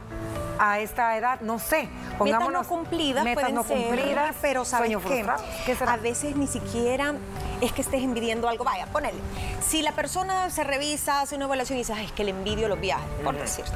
a 0.72 0.80
esta 0.80 1.16
edad, 1.16 1.40
no 1.40 1.58
sé. 1.58 1.88
Pongámonos 2.18 2.62
metas 2.62 2.70
no 2.70 2.76
cumplidas, 2.76 3.24
metas 3.24 3.52
no 3.52 3.64
cumplidas, 3.64 4.36
pero 4.40 4.64
sabes 4.64 4.96
qué? 4.96 5.24
¿Qué 5.66 5.76
a 5.86 5.96
veces 5.96 6.36
ni 6.36 6.46
siquiera 6.46 7.14
es 7.60 7.72
que 7.72 7.82
estés 7.82 8.02
envidiando 8.02 8.48
algo. 8.48 8.64
Vaya, 8.64 8.86
ponele. 8.86 9.18
Si 9.60 9.82
la 9.82 9.92
persona 9.92 10.50
se 10.50 10.64
revisa, 10.64 11.20
hace 11.20 11.36
una 11.36 11.46
evaluación 11.46 11.78
y 11.78 11.82
dice, 11.82 11.92
Ay, 11.92 12.06
es 12.06 12.12
que 12.12 12.24
le 12.24 12.30
envidio 12.30 12.68
los 12.68 12.80
viajes, 12.80 13.08
por 13.22 13.36
decirte 13.36 13.72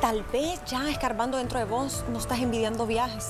Tal 0.00 0.22
vez 0.32 0.64
ya 0.64 0.88
escarbando 0.88 1.36
dentro 1.36 1.58
de 1.58 1.66
vos 1.66 2.04
no 2.10 2.18
estás 2.18 2.38
envidiando 2.38 2.86
viajes. 2.86 3.28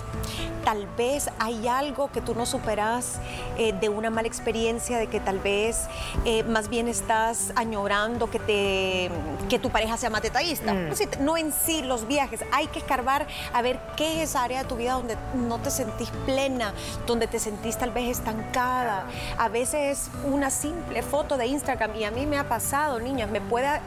Tal 0.65 0.87
vez 0.97 1.29
hay 1.41 1.67
algo 1.67 2.13
que 2.13 2.21
tú 2.21 2.35
no 2.35 2.47
superas 2.47 3.19
eh, 3.59 3.73
de 3.73 3.89
una 3.89 4.11
mala 4.11 4.29
experiencia, 4.29 4.99
de 4.99 5.09
que 5.09 5.19
tal 5.19 5.41
vez 5.41 5.89
eh, 6.25 6.45
más 6.45 6.69
bien 6.69 6.87
estás 6.87 7.53
añorando 7.57 8.31
que, 8.31 8.39
te, 8.39 9.11
que 9.49 9.59
tu 9.59 9.71
pareja 9.71 9.97
sea 9.97 10.11
más 10.11 10.23
detallista. 10.23 10.73
Mm. 10.73 10.91
No 11.21 11.37
en 11.37 11.53
sí 11.53 11.83
los 11.83 12.07
viajes, 12.07 12.45
hay 12.53 12.69
que 12.69 12.79
escarbar 12.79 13.27
a 13.53 13.63
ver 13.63 13.81
qué 13.97 14.23
es 14.23 14.31
esa 14.31 14.45
área 14.45 14.63
de 14.63 14.69
tu 14.69 14.77
vida 14.77 14.93
donde 14.93 15.17
no 15.35 15.59
te 15.59 15.71
sentís 15.71 16.11
plena, 16.25 16.73
donde 17.07 17.27
te 17.27 17.41
sentís 17.41 17.79
tal 17.79 17.91
vez 17.91 18.09
estancada. 18.09 19.07
A 19.39 19.49
veces 19.49 20.09
una 20.25 20.51
simple 20.51 21.03
foto 21.03 21.37
de 21.37 21.47
Instagram, 21.47 21.97
y 21.97 22.05
a 22.05 22.13
mí 22.13 22.27
me 22.27 22.39
ha 22.39 22.49
pasado, 22.49 23.01
niñas, 23.01 23.29
me 23.29 23.41
puede, 23.41 23.81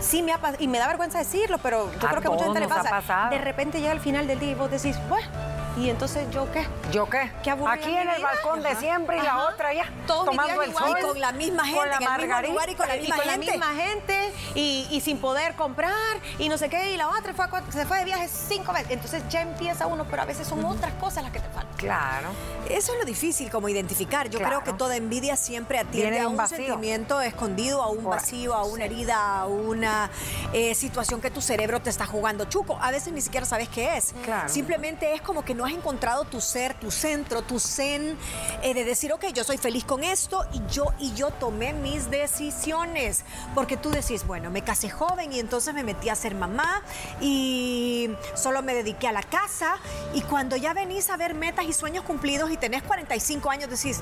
sí 0.00 0.22
me 0.22 0.32
ha 0.32 0.38
pasado, 0.38 0.62
y 0.62 0.68
me 0.68 0.78
da 0.78 0.86
vergüenza 0.86 1.18
decirlo, 1.18 1.58
pero 1.58 1.90
yo 1.92 2.08
creo 2.08 2.22
que 2.22 2.29
mucha 2.32 2.44
gente 2.44 2.60
le 2.60 2.68
pasa. 2.68 3.28
De 3.30 3.38
repente 3.38 3.80
llega 3.80 3.92
al 3.92 4.00
final 4.00 4.26
del 4.26 4.38
día 4.38 4.50
y 4.50 4.54
vos 4.54 4.70
decís, 4.70 4.98
bueno, 5.08 5.28
¿Y 5.76 5.88
entonces 5.88 6.26
yo 6.30 6.50
qué? 6.52 6.66
¿Yo 6.90 7.08
qué? 7.08 7.30
Aquí 7.68 7.94
en 7.94 8.08
el 8.08 8.22
balcón 8.22 8.62
de 8.62 8.74
siempre 8.76 9.18
y 9.18 9.22
la 9.22 9.48
otra 9.48 9.72
ya. 9.72 9.84
tomando 10.06 10.62
el 10.62 10.74
sol. 10.74 10.96
Y 10.98 11.02
con 11.02 11.20
la 11.20 11.32
misma 11.32 11.64
gente, 11.64 11.78
con 11.78 11.90
la 11.90 12.00
margarita. 12.00 12.70
y 12.70 12.74
con 12.74 12.88
la 12.88 12.96
misma, 12.96 13.16
gente. 13.16 13.46
La 13.46 13.52
misma 13.52 13.74
gente 13.74 14.32
y, 14.54 15.00
sin 15.00 15.18
poder 15.18 15.54
comprar 15.54 16.18
y 16.38 16.48
no 16.48 16.58
sé 16.58 16.68
qué. 16.68 16.92
Y 16.92 16.96
la 16.96 17.08
otra 17.08 17.34
fue 17.34 17.46
se 17.70 17.86
fue 17.86 17.98
de 17.98 18.04
viaje 18.04 18.28
cinco 18.28 18.72
veces. 18.72 18.90
Entonces 18.90 19.22
ya 19.28 19.42
empieza 19.42 19.86
uno, 19.86 20.06
pero 20.10 20.22
a 20.22 20.24
veces 20.24 20.46
son 20.46 20.64
otras 20.64 20.92
cosas 20.94 21.22
las 21.22 21.32
que 21.32 21.40
te 21.40 21.48
faltan. 21.48 21.76
Claro. 21.76 22.28
Eso 22.68 22.92
es 22.92 22.98
lo 22.98 23.04
difícil 23.04 23.50
como 23.50 23.68
identificar. 23.68 24.28
Yo 24.28 24.40
creo 24.40 24.62
que 24.62 24.72
toda 24.72 24.96
envidia 24.96 25.36
siempre 25.36 25.78
atiende 25.78 26.20
a 26.20 26.28
un 26.28 26.46
sentimiento 26.48 27.20
escondido, 27.20 27.82
a 27.82 27.88
un 27.88 28.04
vacío, 28.04 28.54
a 28.54 28.64
una 28.64 28.84
herida, 28.84 29.40
a 29.40 29.46
una 29.46 30.10
eh, 30.52 30.74
situación 30.74 31.20
que 31.20 31.30
tu 31.30 31.40
cerebro 31.40 31.80
te 31.80 31.90
está 31.90 32.06
jugando 32.06 32.44
chuco. 32.44 32.78
A 32.80 32.90
veces 32.90 33.12
ni 33.12 33.20
siquiera 33.20 33.46
sabes 33.46 33.68
qué 33.68 33.96
es. 33.96 34.14
Simplemente 34.46 35.14
es 35.14 35.22
como 35.22 35.44
que 35.44 35.54
no 35.54 35.59
has 35.64 35.72
encontrado 35.72 36.24
tu 36.24 36.40
ser, 36.40 36.74
tu 36.74 36.90
centro, 36.90 37.42
tu 37.42 37.58
zen, 37.58 38.16
eh, 38.62 38.74
de 38.74 38.84
decir, 38.84 39.12
ok, 39.12 39.26
yo 39.34 39.44
soy 39.44 39.58
feliz 39.58 39.84
con 39.84 40.04
esto 40.04 40.44
y 40.52 40.62
yo, 40.72 40.86
y 40.98 41.12
yo 41.14 41.30
tomé 41.30 41.72
mis 41.72 42.10
decisiones. 42.10 43.24
Porque 43.54 43.76
tú 43.76 43.90
decís, 43.90 44.26
bueno, 44.26 44.50
me 44.50 44.62
casé 44.62 44.90
joven 44.90 45.32
y 45.32 45.38
entonces 45.38 45.74
me 45.74 45.82
metí 45.82 46.08
a 46.08 46.14
ser 46.14 46.34
mamá 46.34 46.82
y 47.20 48.10
solo 48.34 48.62
me 48.62 48.74
dediqué 48.74 49.08
a 49.08 49.12
la 49.12 49.22
casa. 49.22 49.76
Y 50.14 50.22
cuando 50.22 50.56
ya 50.56 50.74
venís 50.74 51.10
a 51.10 51.16
ver 51.16 51.34
metas 51.34 51.64
y 51.66 51.72
sueños 51.72 52.04
cumplidos 52.04 52.50
y 52.50 52.56
tenés 52.56 52.82
45 52.82 53.50
años, 53.50 53.70
decís, 53.70 54.00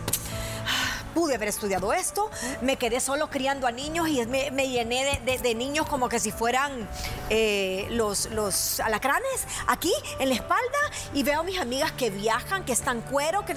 pude 1.18 1.34
haber 1.34 1.48
estudiado 1.48 1.92
esto, 1.92 2.30
me 2.62 2.76
quedé 2.76 3.00
solo 3.00 3.28
criando 3.28 3.66
a 3.66 3.72
niños 3.72 4.06
y 4.06 4.24
me, 4.26 4.68
llené 4.68 5.20
de, 5.24 5.54
niños 5.56 5.88
como 5.88 6.08
que 6.08 6.20
si 6.20 6.30
fueran 6.30 6.88
eh, 7.28 7.88
los, 7.90 8.30
los 8.30 8.78
alacranes 8.78 9.48
aquí 9.66 9.92
en 10.20 10.28
la 10.28 10.36
espalda 10.36 10.78
y 11.14 11.24
veo 11.24 11.40
a 11.40 11.42
mis 11.42 11.58
amigas 11.58 11.90
que 11.90 12.10
viajan, 12.10 12.64
que 12.64 12.72
están 12.72 13.00
cuero, 13.00 13.44
que... 13.44 13.56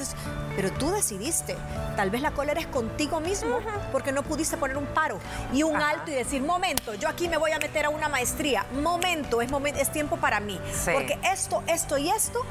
pero 0.56 0.72
tú 0.72 0.90
decidiste, 0.90 1.56
tal 1.96 2.10
vez 2.10 2.24
la 2.24 2.32
cólera 2.32 2.60
es 2.60 2.66
contigo 2.66 3.20
mismo 3.20 3.60
porque 3.92 4.12
no 4.12 4.24
pudiste 4.24 4.58
poner 4.58 4.78
un 4.78 4.88
paro 4.88 5.20
y 5.54 5.62
un 5.62 5.76
alto 5.76 6.10
y 6.10 6.16
decir, 6.16 6.42
momento, 6.42 6.96
yo 6.96 7.10
aquí 7.10 7.30
me 7.30 7.38
voy 7.38 7.52
a 7.52 7.60
meter 7.60 7.86
a 7.86 7.90
una 7.90 8.10
maestría, 8.10 8.66
momento, 8.82 9.40
es, 9.40 9.52
momento, 9.52 9.80
es 9.80 9.92
tiempo 9.92 10.18
para 10.18 10.40
mí, 10.40 10.60
porque 10.92 11.20
esto, 11.32 11.62
esto 11.68 12.00
y 12.00 12.10
esto 12.10 12.44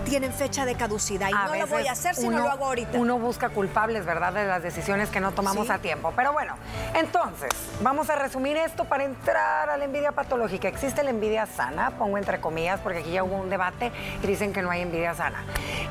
tienen 0.00 0.32
fecha 0.32 0.64
de 0.64 0.74
caducidad 0.74 1.28
y 1.28 1.32
no 1.32 1.54
lo 1.54 1.66
voy 1.66 1.86
a 1.86 1.92
hacer 1.92 2.14
si 2.14 2.28
no 2.28 2.38
lo 2.38 2.50
hago 2.50 2.66
ahorita. 2.66 2.98
Uno 2.98 3.18
busca 3.18 3.48
culpables, 3.50 4.04
¿verdad?, 4.04 4.32
de 4.32 4.46
las 4.46 4.62
decisiones 4.62 5.10
que 5.10 5.20
no 5.20 5.32
tomamos 5.32 5.70
a 5.70 5.78
tiempo. 5.78 6.12
Pero 6.16 6.32
bueno, 6.32 6.54
entonces, 6.94 7.50
vamos 7.80 8.10
a 8.10 8.16
resumir 8.16 8.56
esto 8.56 8.84
para 8.84 9.04
entrar 9.04 9.70
a 9.70 9.76
la 9.76 9.84
envidia 9.84 10.12
patológica. 10.12 10.68
¿Existe 10.68 11.02
la 11.02 11.10
envidia 11.10 11.46
sana? 11.46 11.92
Pongo 11.92 12.18
entre 12.18 12.40
comillas, 12.40 12.80
porque 12.80 13.00
aquí 13.00 13.12
ya 13.12 13.24
hubo 13.24 13.36
un 13.36 13.50
debate 13.50 13.92
y 14.22 14.26
dicen 14.26 14.52
que 14.52 14.62
no 14.62 14.70
hay 14.70 14.82
envidia 14.82 15.14
sana. 15.14 15.44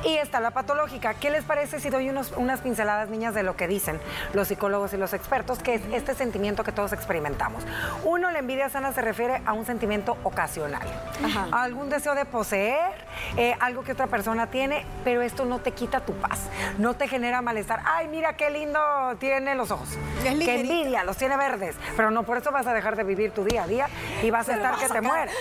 Y 0.04 0.18
está 0.18 0.40
la 0.40 0.52
patológica. 0.52 1.14
¿Qué 1.14 1.30
les 1.30 1.44
parece 1.44 1.80
si 1.80 1.90
doy 1.90 2.10
unos, 2.10 2.34
unas 2.38 2.62
pinceladas, 2.62 3.10
niñas, 3.10 3.34
de 3.34 3.44
lo 3.44 3.56
que 3.56 3.68
dicen 3.68 4.00
los 4.34 4.48
psicólogos 4.48 4.94
y 4.94 4.98
los 4.98 5.14
expertos, 5.14 5.60
que 5.60 5.76
es 5.76 5.82
este 5.92 6.16
sentimiento 6.16 6.64
que 6.64 6.72
todos 6.72 6.94
experimentamos? 6.94 7.64
Uno, 8.04 8.32
la 8.32 8.40
envidia 8.40 8.70
sana 8.70 8.94
se 8.94 9.02
refiere 9.02 9.42
a 9.46 9.54
un 9.54 9.66
sentimiento 9.66 10.18
ocasional. 10.24 10.88
A 11.52 11.64
algún 11.64 11.90
deseo 11.90 12.16
de 12.16 12.26
poseer, 12.26 12.92
eh, 13.38 13.56
algo 13.60 13.84
que 13.84 13.96
otra 14.00 14.08
persona 14.08 14.48
tiene, 14.48 14.86
pero 15.04 15.22
esto 15.22 15.44
no 15.44 15.60
te 15.60 15.74
quita 15.74 16.00
tu 16.00 16.14
paz, 16.14 16.40
no 16.78 16.94
te 16.94 17.10
genera 17.10 17.42
malestar. 17.42 17.82
Ay, 17.84 18.08
mira 18.08 18.38
qué 18.38 18.50
lindo 18.50 18.80
tiene 19.20 19.56
los 19.56 19.72
ojos. 19.72 19.90
Qué 20.24 20.30
envidia, 20.30 21.04
los 21.04 21.18
tiene 21.18 21.36
verdes, 21.36 21.76
pero 21.98 22.10
no 22.10 22.24
por 22.24 22.38
eso 22.38 22.50
vas 22.50 22.66
a 22.66 22.74
dejar 22.74 22.96
de 22.96 23.04
vivir 23.04 23.32
tu 23.32 23.44
día 23.44 23.64
a 23.64 23.68
día 23.68 23.88
y 24.24 24.32
vas 24.32 24.48
a 24.48 24.56
estar 24.56 24.78
que 24.78 24.88
te 24.88 25.02
mueres. 25.02 25.36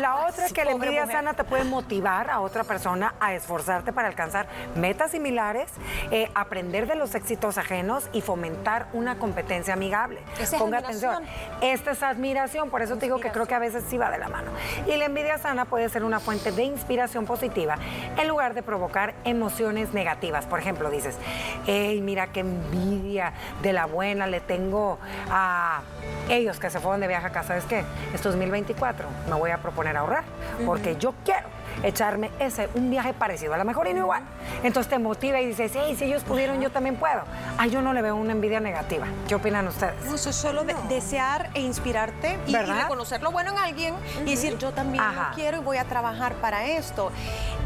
La 0.00 0.16
otra 0.28 0.46
es 0.46 0.52
que 0.52 0.64
la 0.64 0.72
envidia 0.72 1.06
sana 1.06 1.34
te 1.34 1.44
puede 1.44 1.62
motivar 1.62 2.30
a 2.30 2.40
otra 2.40 2.64
persona 2.64 3.14
a 3.20 3.32
esforzarte 3.34 3.92
para 3.92 4.08
alcanzar 4.08 4.48
metas 4.74 5.12
similares, 5.12 5.70
eh, 6.10 6.28
aprender 6.34 6.88
de 6.88 6.96
los 6.96 7.14
éxitos 7.14 7.58
ajenos 7.58 8.10
y 8.12 8.22
fomentar 8.22 8.88
una 8.92 9.18
competencia 9.18 9.74
amigable. 9.74 10.18
Ponga 10.58 10.78
atención. 10.78 11.22
Esta 11.60 11.92
es 11.92 12.02
admiración, 12.02 12.70
por 12.70 12.82
eso 12.82 12.96
te 12.96 13.06
digo 13.06 13.20
que 13.20 13.30
creo 13.30 13.46
que 13.46 13.54
a 13.54 13.60
veces 13.60 13.84
sí 13.88 13.98
va 13.98 14.10
de 14.10 14.18
la 14.18 14.28
mano. 14.28 14.50
Y 14.88 14.96
la 14.96 15.04
envidia 15.04 15.38
sana 15.38 15.64
puede 15.64 15.88
ser 15.88 16.02
una 16.02 16.18
fuente 16.18 16.50
de 16.50 16.64
inspiración 16.64 17.24
positiva 17.24 17.60
en 18.16 18.28
lugar 18.28 18.54
de 18.54 18.62
provocar 18.62 19.14
emociones 19.24 19.92
negativas. 19.92 20.46
Por 20.46 20.58
ejemplo, 20.58 20.90
dices, 20.90 21.16
hey, 21.66 22.00
mira 22.02 22.28
qué 22.28 22.40
envidia 22.40 23.32
de 23.62 23.72
la 23.72 23.86
buena 23.86 24.26
le 24.26 24.40
tengo 24.40 24.98
a 25.30 25.82
ellos 26.28 26.58
que 26.58 26.70
se 26.70 26.80
fueron 26.80 27.00
de 27.00 27.08
viaje 27.08 27.26
a 27.26 27.30
casa. 27.30 27.48
¿Sabes 27.48 27.64
qué? 27.64 27.84
Este 28.14 28.28
2024 28.28 29.08
me 29.28 29.34
voy 29.34 29.50
a 29.50 29.58
proponer 29.58 29.96
ahorrar 29.96 30.24
porque 30.64 30.96
yo 30.96 31.14
quiero 31.24 31.48
echarme 31.82 32.30
ese, 32.38 32.68
un 32.74 32.90
viaje 32.90 33.12
parecido, 33.12 33.54
a 33.54 33.58
lo 33.58 33.64
mejor 33.64 33.88
y 33.88 33.94
no 33.94 34.00
igual. 34.00 34.22
Entonces 34.62 34.90
te 34.90 34.98
motiva 34.98 35.40
y 35.40 35.46
dices, 35.46 35.72
hey, 35.74 35.94
si 35.96 36.04
ellos 36.04 36.22
pudieron, 36.24 36.60
yo 36.60 36.70
también 36.70 36.96
puedo. 36.96 37.22
Ah, 37.58 37.66
yo 37.66 37.82
no 37.82 37.92
le 37.92 38.02
veo 38.02 38.16
una 38.16 38.32
envidia 38.32 38.60
negativa. 38.60 39.06
¿Qué 39.28 39.34
opinan 39.34 39.66
ustedes? 39.68 39.94
eso 40.12 40.30
es 40.30 40.36
solo 40.36 40.64
desear 40.88 41.50
e 41.54 41.60
inspirarte 41.60 42.38
y, 42.46 42.54
reconocer 42.54 43.22
lo 43.22 43.30
bueno 43.30 43.52
en 43.52 43.58
alguien 43.58 43.94
y 44.26 44.30
decir, 44.30 44.58
yo 44.58 44.72
también 44.72 45.04
lo 45.04 45.34
quiero 45.34 45.58
y 45.58 45.60
voy 45.60 45.76
a 45.78 45.84
trabajar 45.84 46.34
para 46.34 46.66
esto. 46.66 47.10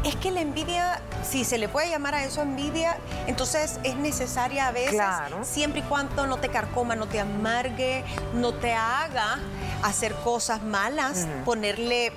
Es 0.03 0.15
que 0.15 0.31
la 0.31 0.41
envidia, 0.41 1.01
si 1.23 1.43
se 1.43 1.57
le 1.57 1.67
puede 1.67 1.89
llamar 1.89 2.15
a 2.15 2.23
eso 2.23 2.41
envidia, 2.41 2.97
entonces 3.27 3.79
es 3.83 3.95
necesaria 3.95 4.67
a 4.67 4.71
veces, 4.71 5.01
siempre 5.43 5.81
y 5.81 5.83
cuando 5.83 6.27
no 6.27 6.37
te 6.37 6.49
carcoma, 6.49 6.95
no 6.95 7.07
te 7.07 7.19
amargue, 7.19 8.03
no 8.33 8.53
te 8.53 8.73
haga 8.73 9.39
hacer 9.83 10.13
cosas 10.15 10.63
malas, 10.63 11.27
ponerle 11.43 12.11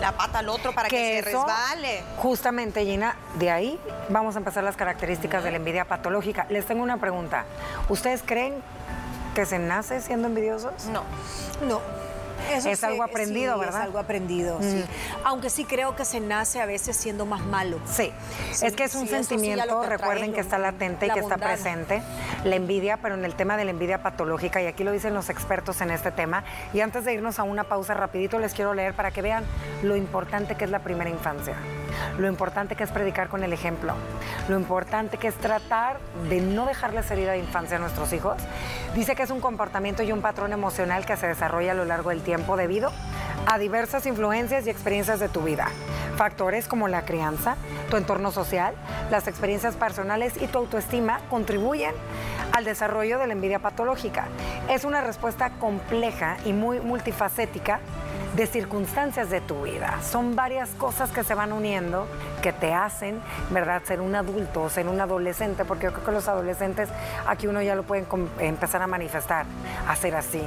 la 0.00 0.12
pata 0.12 0.40
al 0.40 0.48
otro 0.48 0.72
para 0.72 0.88
que, 0.88 1.22
se 1.22 1.30
resbale. 1.30 2.02
Justamente, 2.16 2.84
Gina, 2.84 3.16
de 3.34 3.50
ahí 3.50 3.80
vamos 4.08 4.36
a 4.36 4.38
empezar 4.38 4.64
las 4.64 4.76
características 4.76 5.44
de 5.44 5.50
la 5.50 5.56
envidia 5.56 5.84
patológica. 5.84 6.46
Les 6.48 6.66
tengo 6.66 6.82
una 6.82 6.98
pregunta. 6.98 7.44
¿Ustedes 7.88 8.22
creen 8.24 8.62
que 9.34 9.46
se 9.46 9.58
nace 9.58 10.00
siendo 10.00 10.28
envidiosos? 10.28 10.86
No. 10.86 11.04
No 11.66 11.80
es 12.50 12.84
algo 12.84 13.02
aprendido, 13.02 13.58
¿verdad? 13.58 13.80
Es 13.80 13.86
algo 13.86 13.98
aprendido, 13.98 14.58
sí. 14.60 14.84
Aunque 15.24 15.50
sí 15.50 15.64
creo 15.64 15.96
que 15.96 16.04
se 16.04 16.20
nace 16.20 16.60
a 16.60 16.66
veces 16.66 16.96
siendo 16.96 17.26
más 17.26 17.42
malo. 17.42 17.78
Sí, 17.86 18.12
es 18.62 18.74
que 18.74 18.84
es 18.84 18.94
un 18.94 19.08
sentimiento, 19.08 19.82
recuerden 19.82 20.32
que 20.32 20.40
está 20.40 20.58
latente 20.58 21.06
y 21.06 21.10
que 21.10 21.20
está 21.20 21.36
presente, 21.36 22.02
la 22.44 22.56
envidia, 22.56 22.98
pero 22.98 23.14
en 23.14 23.24
el 23.24 23.34
tema 23.34 23.56
de 23.56 23.64
la 23.64 23.70
envidia 23.70 24.02
patológica, 24.02 24.62
y 24.62 24.66
aquí 24.66 24.84
lo 24.84 24.92
dicen 24.92 25.14
los 25.14 25.30
expertos 25.30 25.80
en 25.80 25.90
este 25.90 26.10
tema, 26.10 26.44
y 26.72 26.80
antes 26.80 27.04
de 27.04 27.14
irnos 27.14 27.38
a 27.38 27.42
una 27.42 27.64
pausa 27.64 27.94
rapidito, 27.94 28.38
les 28.38 28.54
quiero 28.54 28.74
leer 28.74 28.94
para 28.94 29.10
que 29.10 29.22
vean 29.22 29.44
lo 29.82 29.96
importante 29.96 30.56
que 30.56 30.64
es 30.64 30.70
la 30.70 30.80
primera 30.80 31.10
infancia 31.10 31.56
lo 32.18 32.28
importante 32.28 32.76
que 32.76 32.84
es 32.84 32.90
predicar 32.90 33.28
con 33.28 33.42
el 33.42 33.52
ejemplo, 33.52 33.94
lo 34.48 34.56
importante 34.56 35.18
que 35.18 35.28
es 35.28 35.34
tratar 35.34 35.98
de 36.28 36.40
no 36.40 36.66
dejarles 36.66 37.10
herida 37.10 37.32
de 37.32 37.38
infancia 37.38 37.76
a 37.76 37.80
nuestros 37.80 38.12
hijos. 38.12 38.36
Dice 38.94 39.14
que 39.14 39.22
es 39.22 39.30
un 39.30 39.40
comportamiento 39.40 40.02
y 40.02 40.12
un 40.12 40.20
patrón 40.20 40.52
emocional 40.52 41.06
que 41.06 41.16
se 41.16 41.26
desarrolla 41.26 41.72
a 41.72 41.74
lo 41.74 41.84
largo 41.84 42.10
del 42.10 42.22
tiempo 42.22 42.56
debido 42.56 42.92
a 43.46 43.58
diversas 43.58 44.06
influencias 44.06 44.66
y 44.66 44.70
experiencias 44.70 45.20
de 45.20 45.28
tu 45.28 45.42
vida. 45.42 45.68
Factores 46.16 46.68
como 46.68 46.88
la 46.88 47.04
crianza, 47.04 47.56
tu 47.90 47.96
entorno 47.96 48.30
social, 48.30 48.74
las 49.10 49.26
experiencias 49.26 49.74
personales 49.74 50.34
y 50.40 50.46
tu 50.46 50.58
autoestima 50.58 51.20
contribuyen 51.30 51.94
al 52.52 52.64
desarrollo 52.64 53.18
de 53.18 53.26
la 53.26 53.32
envidia 53.32 53.58
patológica. 53.58 54.26
Es 54.68 54.84
una 54.84 55.00
respuesta 55.00 55.50
compleja 55.58 56.36
y 56.44 56.52
muy 56.52 56.80
multifacética 56.80 57.80
de 58.36 58.46
circunstancias 58.46 59.30
de 59.30 59.40
tu 59.40 59.62
vida. 59.62 59.98
Son 60.02 60.34
varias 60.34 60.70
cosas 60.70 61.10
que 61.10 61.22
se 61.22 61.34
van 61.34 61.52
uniendo 61.52 62.06
que 62.40 62.52
te 62.52 62.72
hacen, 62.72 63.20
¿verdad?, 63.50 63.82
ser 63.84 64.00
un 64.00 64.14
adulto 64.14 64.62
o 64.62 64.70
ser 64.70 64.88
un 64.88 65.00
adolescente, 65.00 65.64
porque 65.64 65.84
yo 65.84 65.92
creo 65.92 66.04
que 66.04 66.12
los 66.12 66.28
adolescentes 66.28 66.88
aquí 67.26 67.46
uno 67.46 67.62
ya 67.62 67.74
lo 67.74 67.82
pueden 67.82 68.06
empezar 68.38 68.82
a 68.82 68.86
manifestar, 68.86 69.46
a 69.86 69.96
ser 69.96 70.16
así, 70.16 70.42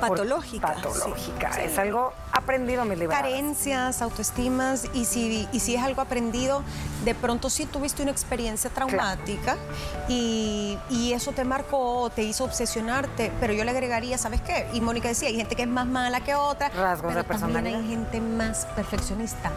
patológica. 0.00 0.74
Patológica. 0.74 1.48
Es 1.62 1.78
algo 1.78 2.12
aprendido, 2.32 2.84
mi. 2.84 2.96
Carencias, 3.06 4.02
autoestimas, 4.02 4.86
y 4.94 5.04
si, 5.04 5.48
y 5.52 5.60
si 5.60 5.76
es 5.76 5.82
algo 5.82 6.02
aprendido, 6.02 6.62
de 7.04 7.14
pronto 7.14 7.48
sí 7.48 7.66
tuviste 7.66 8.02
una 8.02 8.10
experiencia 8.10 8.70
traumática 8.70 9.56
y, 10.08 10.78
y, 10.90 11.12
eso 11.12 11.32
te 11.32 11.44
marcó, 11.44 12.10
te 12.14 12.22
hizo 12.22 12.44
obsesionarte, 12.44 13.32
pero 13.40 13.52
yo 13.52 13.64
le 13.64 13.70
agregaría, 13.70 14.18
¿sabes 14.18 14.40
qué? 14.40 14.66
Y 14.72 14.80
Mónica 14.80 15.08
decía, 15.08 15.28
hay 15.28 15.36
gente 15.36 15.56
que 15.56 15.62
es 15.62 15.68
más 15.68 15.86
mala 15.86 16.20
que 16.20 16.34
otra. 16.34 16.68
Rasgos 16.68 17.14
de 17.14 17.24
personalidad. 17.24 17.62
También 17.62 17.76
hay 17.76 17.88
gente 17.88 18.20
más 18.20 18.66
perfeccionista, 18.76 19.50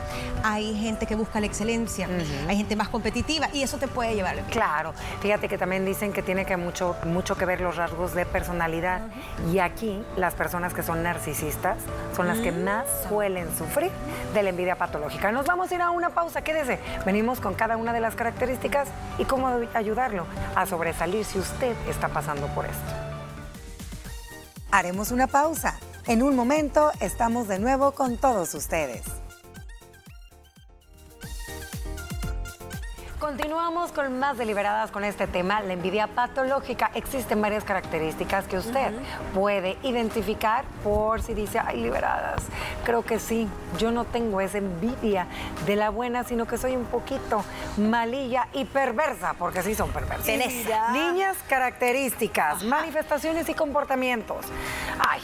hay 0.44 0.76
gente 0.76 1.06
que 1.06 1.16
busca 1.16 1.40
la 1.40 1.46
excelencia, 1.46 2.08
hay 2.48 2.58
gente 2.58 2.76
más 2.76 2.90
competitiva 2.90 3.50
y 3.54 3.64
eso 3.64 3.78
te 3.78 3.88
puede 3.88 4.16
llevar. 4.16 4.34
Claro, 4.50 4.94
fíjate 5.22 5.48
que 5.48 5.58
también 5.58 5.86
dicen 5.86 6.14
que 6.14 6.24
tiene 6.24 6.46
que 6.46 6.58
mucho, 6.58 6.96
mucho 7.06 7.36
que 7.36 7.46
ver 7.46 7.62
los 7.62 7.76
rasgos 7.76 8.14
de 8.14 8.26
personalidad 8.26 9.02
y 9.52 9.60
aquí 9.60 10.02
las 10.16 10.33
personas 10.34 10.74
que 10.74 10.84
son 10.84 11.04
narcisistas 11.04 11.78
son 12.16 12.28
las 12.28 12.40
que 12.40 12.52
mm. 12.52 12.64
más 12.64 12.86
suelen 13.08 13.48
sufrir 13.58 13.92
de 14.34 14.44
la 14.44 14.50
envidia 14.50 14.76
patológica. 14.76 15.32
Nos 15.32 15.46
vamos 15.46 15.72
a 15.72 15.76
ir 15.76 15.82
a 15.82 15.92
una 15.92 16.10
pausa, 16.10 16.44
quédese. 16.44 16.80
Venimos 17.06 17.40
con 17.40 17.54
cada 17.54 17.78
una 17.78 17.94
de 17.94 18.00
las 18.00 18.16
características 18.16 18.88
y 19.18 19.26
cómo 19.26 19.50
ayudarlo 19.74 20.26
a 20.56 20.66
sobresalir 20.66 21.26
si 21.26 21.40
usted 21.40 21.76
está 21.90 22.10
pasando 22.10 22.48
por 22.48 22.66
esto. 22.66 22.94
Haremos 24.72 25.12
una 25.12 25.28
pausa. 25.28 25.78
En 26.08 26.24
un 26.24 26.36
momento 26.36 26.92
estamos 27.00 27.48
de 27.48 27.60
nuevo 27.60 27.92
con 27.92 28.18
todos 28.18 28.54
ustedes. 28.56 29.23
Continuamos 33.24 33.94
con 33.94 34.20
más 34.20 34.38
deliberadas 34.38 34.92
con 34.92 35.06
este 35.06 35.28
tema, 35.28 35.62
la 35.62 35.72
envidia 35.72 36.08
patológica. 36.08 36.92
Existen 36.94 37.42
varias 37.42 37.64
características 37.64 38.50
que 38.50 38.58
usted 38.58 38.92
puede 39.34 39.78
identificar 39.82 40.66
por 40.84 41.22
si 41.22 41.34
dice, 41.34 41.58
ay, 41.58 41.80
liberadas. 41.80 42.44
Creo 42.84 43.04
que 43.04 43.20
sí, 43.20 43.48
yo 43.78 43.92
no 43.92 44.04
tengo 44.04 44.42
esa 44.42 44.58
envidia 44.58 45.28
de 45.66 45.78
la 45.78 45.90
buena, 45.90 46.26
sino 46.26 46.46
que 46.46 46.58
soy 46.58 46.76
un 46.76 46.84
poquito 46.84 47.46
malilla 47.78 48.50
y 48.52 48.66
perversa, 48.66 49.36
porque 49.40 49.64
sí 49.64 49.74
son 49.74 49.90
perversas. 49.92 50.28
Niñas 50.92 51.38
características, 51.48 52.62
manifestaciones 52.66 53.48
y 53.48 53.54
comportamientos. 53.54 54.46
Ay, 55.00 55.22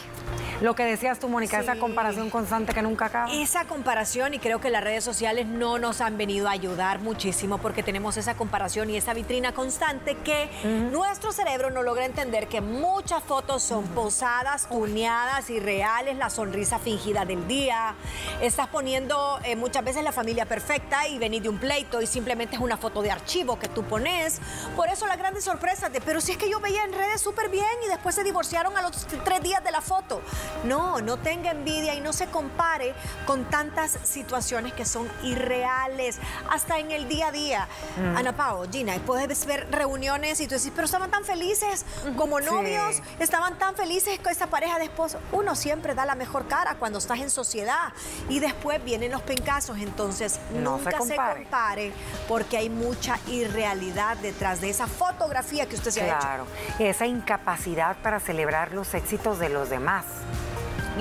lo 0.62 0.76
que 0.76 0.84
decías 0.84 1.20
tú, 1.20 1.30
Mónica, 1.30 1.60
esa 1.60 1.76
comparación 1.76 2.30
constante 2.30 2.74
que 2.74 2.82
nunca 2.82 3.06
acaba. 3.06 3.32
Esa 3.32 3.66
comparación, 3.66 4.34
y 4.34 4.40
creo 4.40 4.60
que 4.60 4.70
las 4.70 4.84
redes 4.84 5.04
sociales 5.04 5.48
no 5.48 5.80
nos 5.80 6.02
han 6.02 6.18
venido 6.18 6.48
a 6.48 6.52
ayudar 6.52 7.00
muchísimo 7.00 7.58
porque 7.58 7.84
tenemos 7.84 8.18
esa 8.18 8.36
comparación 8.36 8.90
y 8.90 8.98
esa 8.98 9.14
vitrina 9.14 9.54
constante 9.54 10.16
que 10.16 10.50
nuestro 10.92 11.32
cerebro 11.32 11.70
no 11.70 11.84
logra 11.84 12.06
entender 12.06 12.48
que 12.48 12.62
muchas 12.62 13.24
fotos 13.24 13.64
son 13.64 13.86
posadas, 13.90 14.68
tuneadas 14.68 15.50
y 15.50 15.60
reales, 15.60 16.18
la 16.18 16.30
sonrisa 16.30 16.80
fingida 16.80 17.26
del 17.26 17.48
día. 17.48 17.96
Estás 18.42 18.68
poniendo 18.68 19.40
eh, 19.44 19.56
muchas 19.56 19.84
veces 19.84 20.04
la 20.04 20.12
familia 20.12 20.46
perfecta 20.46 21.08
y 21.08 21.18
venís 21.18 21.44
de 21.44 21.50
un 21.50 21.58
pleito 21.58 22.02
y 22.02 22.08
simplemente 22.08 22.56
es 22.56 22.62
una 22.62 22.78
foto 22.78 23.02
de 23.02 23.12
archivo 23.12 23.58
que 23.60 23.68
tú 23.68 23.84
pones. 23.84 24.40
Por 24.76 24.90
eso 24.90 25.08
la 25.08 25.16
grande 25.16 25.42
sorpresa 25.42 25.90
de, 25.90 26.02
pero 26.02 26.22
si 26.22 26.34
es 26.34 26.38
que 26.38 26.50
yo 26.50 26.60
veía 26.60 26.84
en 26.84 26.94
redes 26.94 27.22
súper 27.22 27.50
bien 27.50 27.66
y 27.86 27.88
después 27.88 28.16
se 28.16 28.24
divorciaron 28.24 28.76
a 28.76 28.82
los 28.82 29.08
tres 29.24 29.42
días 29.42 29.64
de 29.64 29.72
la 29.72 29.82
foto. 29.82 30.22
No, 30.64 31.02
no 31.02 31.18
tenga 31.18 31.52
envidia 31.52 31.96
y 31.96 32.02
no 32.02 32.14
se 32.14 32.28
compare 32.28 32.94
con 33.26 33.46
tantas 33.46 33.98
situaciones 34.04 34.74
que 34.74 34.86
son 34.86 35.10
irreales, 35.24 36.20
hasta 36.50 36.80
en 36.80 36.92
el 36.92 37.08
día 37.08 37.28
a 37.28 37.32
día. 37.32 37.68
Mm. 37.98 38.18
Ana 38.18 38.34
Pao, 38.36 38.66
Gina, 38.70 38.96
puedes 39.06 39.46
ver 39.46 39.68
reuniones 39.72 40.40
y 40.42 40.48
tú 40.48 40.56
dices, 40.56 40.72
pero 40.76 40.86
estaban 40.86 41.12
tan 41.12 41.24
felices 41.24 41.86
como 42.18 42.40
novios, 42.40 43.02
estaban 43.20 43.58
tan 43.58 43.76
felices 43.76 44.20
con 44.20 44.32
esa 44.32 44.48
pareja 44.48 44.78
de 44.80 44.86
esposos. 44.86 45.22
Uno 45.32 45.56
siempre 45.56 45.96
da 45.96 46.06
la 46.06 46.16
mejor 46.16 46.48
cara 46.48 46.76
cuando 46.76 47.00
estás 47.00 47.20
en 47.20 47.30
sociedad 47.30 47.94
y 48.28 48.40
después 48.40 48.84
vienen 48.84 49.12
los 49.12 49.22
pencazos. 49.22 49.78
Entonces, 49.78 50.40
No 50.52 50.78
nunca 50.78 50.92
se 50.92 50.98
compare. 50.98 51.42
compare 51.44 51.92
porque 52.28 52.58
hay 52.58 52.70
mucha 52.70 53.18
irrealidad 53.28 54.18
detrás 54.18 54.62
de 54.62 54.70
esa 54.70 54.88
fotografía 54.88 55.68
que 55.68 55.76
usted 55.76 55.92
se 55.92 56.02
ha 56.02 56.08
hecho. 56.08 56.18
Claro, 56.20 56.48
esa 56.80 57.06
incapacidad 57.06 57.98
para 57.98 58.20
celebrar 58.20 58.74
los 58.74 58.94
éxitos 58.94 59.40
de 59.40 59.50
los 59.50 59.70
demás. 59.70 60.06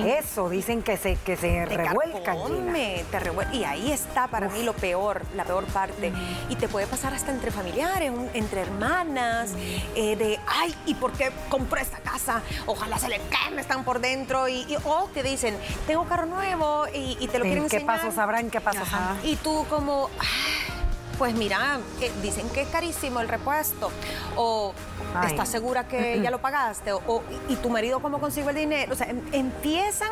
Eso 0.07 0.49
dicen 0.49 0.81
que 0.81 0.97
se, 0.97 1.15
que 1.17 1.35
se 1.35 1.65
te 1.67 1.77
revuelcan. 1.77 2.13
Gina. 2.13 2.23
carcome, 2.23 3.05
te 3.11 3.19
revuel- 3.19 3.53
Y 3.53 3.63
ahí 3.63 3.91
está 3.91 4.27
para 4.27 4.49
mí 4.49 4.63
lo 4.63 4.73
peor, 4.73 5.21
la 5.35 5.43
peor 5.45 5.65
parte. 5.65 6.11
Y 6.49 6.55
te 6.55 6.67
puede 6.67 6.87
pasar 6.87 7.13
hasta 7.13 7.31
entre 7.31 7.51
familiares, 7.51 8.11
un- 8.11 8.29
entre 8.33 8.61
hermanas, 8.61 9.51
eh, 9.95 10.15
de, 10.15 10.39
ay, 10.47 10.73
¿y 10.85 10.95
por 10.95 11.11
qué 11.13 11.31
compró 11.49 11.79
esta 11.79 11.97
casa? 11.99 12.41
Ojalá 12.65 12.97
se 12.97 13.09
le 13.09 13.19
queme, 13.29 13.61
están 13.61 13.83
por 13.83 13.99
dentro. 13.99 14.47
Y, 14.47 14.61
y- 14.67 14.77
o 14.85 15.09
te 15.13 15.23
dicen, 15.23 15.55
tengo 15.87 16.05
carro 16.05 16.25
nuevo 16.25 16.85
y, 16.93 17.17
y 17.19 17.27
te 17.27 17.39
lo 17.39 17.45
¿En 17.45 17.51
quieren 17.51 17.69
qué 17.69 17.77
enseñar. 17.77 17.99
pasos 18.01 18.17
habrá? 18.17 18.39
¿En 18.39 18.49
qué 18.49 18.61
pasos? 18.61 18.87
Y 19.23 19.35
tú 19.37 19.65
como, 19.69 20.09
"Ah, 20.19 20.73
pues 21.17 21.33
mira, 21.35 21.79
eh, 22.01 22.11
dicen 22.21 22.49
que 22.49 22.61
es 22.61 22.67
carísimo 22.69 23.19
el 23.19 23.27
repuesto. 23.27 23.91
O 24.37 24.73
Ay. 25.15 25.31
estás 25.31 25.49
segura 25.49 25.87
que 25.87 26.21
ya 26.21 26.31
lo 26.31 26.39
pagaste. 26.39 26.93
O, 26.93 27.01
o- 27.07 27.23
y 27.47 27.55
tu 27.57 27.69
marido 27.69 27.99
cómo 28.01 28.19
consigue 28.19 28.49
el 28.49 28.55
dinero. 28.55 28.93
O 28.93 28.95
sea, 28.95 29.07
em- 29.07 29.21
empiezan 29.31 30.09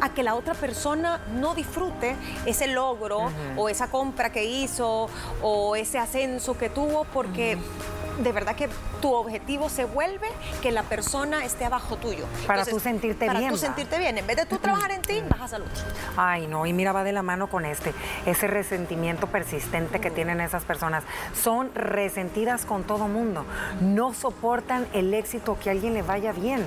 a 0.00 0.10
que 0.14 0.22
la 0.22 0.34
otra 0.34 0.54
persona 0.54 1.20
no 1.34 1.54
disfrute 1.54 2.16
ese 2.46 2.66
logro 2.68 3.30
o 3.56 3.68
esa 3.68 3.88
compra 3.90 4.30
que 4.30 4.44
hizo 4.44 5.08
o 5.42 5.76
ese 5.76 5.98
ascenso 5.98 6.56
que 6.56 6.68
tuvo 6.70 7.04
porque... 7.04 7.58
De 8.22 8.32
verdad 8.32 8.56
que 8.56 8.68
tu 9.00 9.14
objetivo 9.14 9.68
se 9.68 9.84
vuelve 9.84 10.28
que 10.62 10.72
la 10.72 10.82
persona 10.82 11.44
esté 11.44 11.64
abajo 11.64 11.96
tuyo. 11.96 12.24
Para 12.46 12.64
tú 12.64 12.80
sentirte 12.80 13.26
para 13.26 13.38
bien, 13.38 13.50
tú 13.50 13.56
¿va? 13.56 13.60
sentirte 13.60 13.98
bien. 13.98 14.18
En 14.18 14.26
vez 14.26 14.36
de 14.36 14.46
tú 14.46 14.58
trabajar 14.58 14.90
en 14.90 15.02
ti, 15.02 15.22
bajas 15.28 15.52
al 15.52 15.62
otro. 15.62 15.82
Ay, 16.16 16.46
no, 16.46 16.66
y 16.66 16.72
mira, 16.72 16.92
va 16.92 17.04
de 17.04 17.12
la 17.12 17.22
mano 17.22 17.48
con 17.48 17.64
este, 17.64 17.94
ese 18.26 18.46
resentimiento 18.48 19.28
persistente 19.28 20.00
que 20.00 20.10
tienen 20.10 20.40
esas 20.40 20.64
personas. 20.64 21.04
Son 21.40 21.72
resentidas 21.74 22.64
con 22.64 22.84
todo 22.84 23.08
mundo. 23.08 23.44
No 23.80 24.14
soportan 24.14 24.86
el 24.92 25.14
éxito 25.14 25.56
que 25.62 25.70
a 25.70 25.72
alguien 25.72 25.94
le 25.94 26.02
vaya 26.02 26.32
bien. 26.32 26.64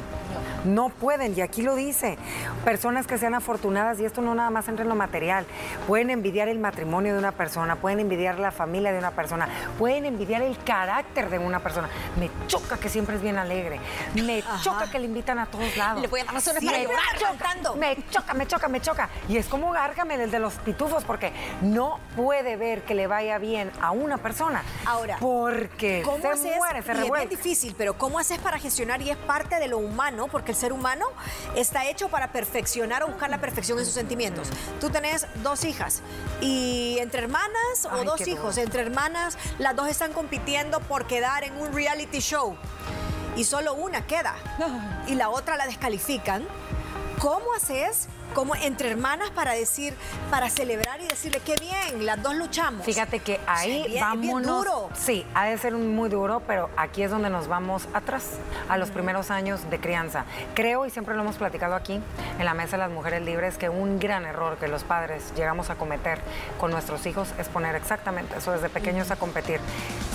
No 0.65 0.89
pueden, 0.89 1.38
y 1.38 1.41
aquí 1.41 1.62
lo 1.62 1.75
dice. 1.75 2.18
Personas 2.63 3.08
que 3.08 3.18
sean 3.18 3.34
afortunadas, 3.34 4.00
y 4.00 4.06
esto 4.06 4.22
no 4.22 4.36
nada 4.36 4.50
más 4.50 4.68
entra 4.68 4.84
en 4.84 4.89
lo 4.89 4.96
material, 4.96 5.46
pueden 5.88 6.10
envidiar 6.10 6.48
el 6.48 6.60
matrimonio 6.60 7.13
de 7.13 7.20
una 7.20 7.32
persona, 7.32 7.75
pueden 7.75 8.00
envidiar 8.00 8.39
la 8.39 8.51
familia 8.51 8.91
de 8.91 9.00
una 9.00 9.12
persona, 9.12 9.48
pueden 9.77 10.06
envidiar 10.06 10.41
el 10.41 10.58
carácter 10.63 11.30
de 11.30 11.39
una 11.39 11.60
persona. 11.60 11.89
Me 12.20 12.30
choca 12.48 12.77
que 12.77 12.89
siempre 12.89 13.15
es 13.15 13.22
bien 13.22 13.38
alegre. 13.38 13.80
Me 14.15 14.44
choca 14.62 14.89
que 14.89 15.00
le 15.00 15.06
invitan 15.06 15.39
a 15.39 15.46
todos 15.46 15.75
lados. 15.77 16.01
Le 16.01 16.08
voy 16.08 16.22
a 16.22 16.25
dar 16.25 16.36
razones 16.36 16.63
Me 16.63 16.72
para 16.72 16.84
llorar 16.84 17.18
choca, 17.18 17.32
cantando. 17.32 17.75
Me 17.75 17.98
choca, 18.10 18.34
me 18.34 18.48
choca, 18.48 18.68
me 18.68 18.82
choca. 18.82 19.10
Y 19.27 19.38
es 19.38 19.48
como 19.48 19.72
Gárgame, 19.72 20.15
el 20.15 20.32
de 20.32 20.39
los 20.39 20.53
pitufos, 20.56 21.03
porque 21.03 21.32
no 21.62 22.00
puede 22.15 22.56
ver 22.56 22.84
que 22.84 22.94
le 22.94 23.08
vaya 23.08 23.38
bien 23.38 23.72
a 23.82 23.91
una 23.91 24.18
persona. 24.18 24.63
Ahora, 24.86 25.18
porque 25.20 26.01
¿Cómo 26.03 26.22
se 26.22 26.27
haces? 26.27 26.58
muere, 26.58 26.82
se 26.82 26.94
y 26.94 27.06
es 27.06 27.12
bien 27.12 27.30
difícil, 27.30 27.75
pero 27.77 27.98
¿cómo 27.98 28.20
haces 28.20 28.39
para 28.39 28.60
gestionar? 28.60 29.01
Y 29.01 29.10
es 29.10 29.18
parte 29.18 29.60
de 29.60 29.68
lo 29.68 29.77
humano, 29.77 30.27
porque 30.27 30.50
el 30.51 30.55
ser 30.58 30.74
humano 30.74 31.08
está 31.55 31.86
hecho 31.88 32.10
para 32.10 32.31
perfeccionar 32.31 33.03
o 33.03 33.08
buscar 33.08 33.29
la 33.29 33.39
perfección 33.39 33.79
en 33.79 33.86
sus 33.86 33.93
sentimientos. 33.93 34.50
Tú 34.79 34.89
tenés 34.89 35.25
dos 35.43 35.65
hijas 35.65 36.01
y 36.41 36.98
entre 37.00 37.22
hermanas 37.22 37.86
o 37.86 37.91
Ay, 37.91 38.05
dos 38.05 38.27
hijos, 38.27 38.58
entre 38.58 38.81
hermanas, 38.81 39.38
las 39.58 39.75
dos 39.75 39.88
están 39.88 40.13
compitiendo 40.13 40.79
por 40.81 41.08
quedar 41.08 41.43
en 41.43 41.58
un 41.58 41.74
reality 41.74 42.20
show 42.20 42.55
y 43.36 43.46
solo 43.46 43.74
una 43.74 44.05
queda 44.05 44.36
y 45.08 45.15
la 45.15 45.29
otra 45.29 45.58
la 45.58 45.65
descalifican. 45.65 46.46
¿Cómo 47.20 47.53
haces? 47.55 48.08
Como 48.34 48.56
entre 48.56 48.90
hermanas 48.92 49.30
para 49.32 49.52
decir, 49.54 49.94
para 50.30 50.50
celebrar 50.50 51.02
y 51.02 51.06
decirle 51.08 51.42
qué 51.46 51.56
bien, 51.56 52.06
las 52.06 52.22
dos 52.22 52.36
luchamos. 52.36 52.86
Fíjate 52.86 53.20
que 53.20 53.34
O 53.36 53.44
sea, 53.44 53.56
ahí 53.58 53.70
bien- 53.72 53.92
bien 53.92 54.02
vámonos. 54.04 54.48
duro. 54.58 54.90
Sí, 54.94 55.26
ha 55.34 55.46
de 55.46 55.58
ser 55.58 55.74
muy 55.74 56.10
duro, 56.10 56.42
pero 56.48 56.70
aquí 56.78 57.04
es 57.04 57.12
donde 57.12 57.30
nos 57.30 57.48
vamos 57.48 57.88
atrás, 57.94 58.24
a 58.70 58.78
los 58.78 58.90
primeros 58.90 59.32
años 59.32 59.70
de 59.70 59.80
crianza. 59.80 60.26
Creo, 60.54 60.86
y 60.86 60.90
siempre 60.90 61.16
lo 61.16 61.22
hemos 61.22 61.36
platicado 61.36 61.76
aquí, 61.76 62.00
en 62.40 62.46
la 62.46 62.54
mesa 62.54 62.72
de 62.78 62.84
las 62.84 62.92
mujeres 62.92 63.22
libres, 63.22 63.58
que 63.58 63.68
un 63.70 64.00
gran 64.00 64.26
error 64.26 64.58
que 64.58 64.68
los 64.68 64.84
padres 64.84 65.34
llegamos 65.36 65.70
a 65.70 65.76
cometer 65.76 66.20
con 66.60 66.72
nuestros 66.72 67.06
hijos 67.06 67.30
es 67.38 67.50
poner 67.50 67.76
exactamente 67.76 68.38
eso 68.38 68.52
desde 68.54 68.70
pequeños 68.70 69.12
a 69.12 69.18
competir. 69.18 69.60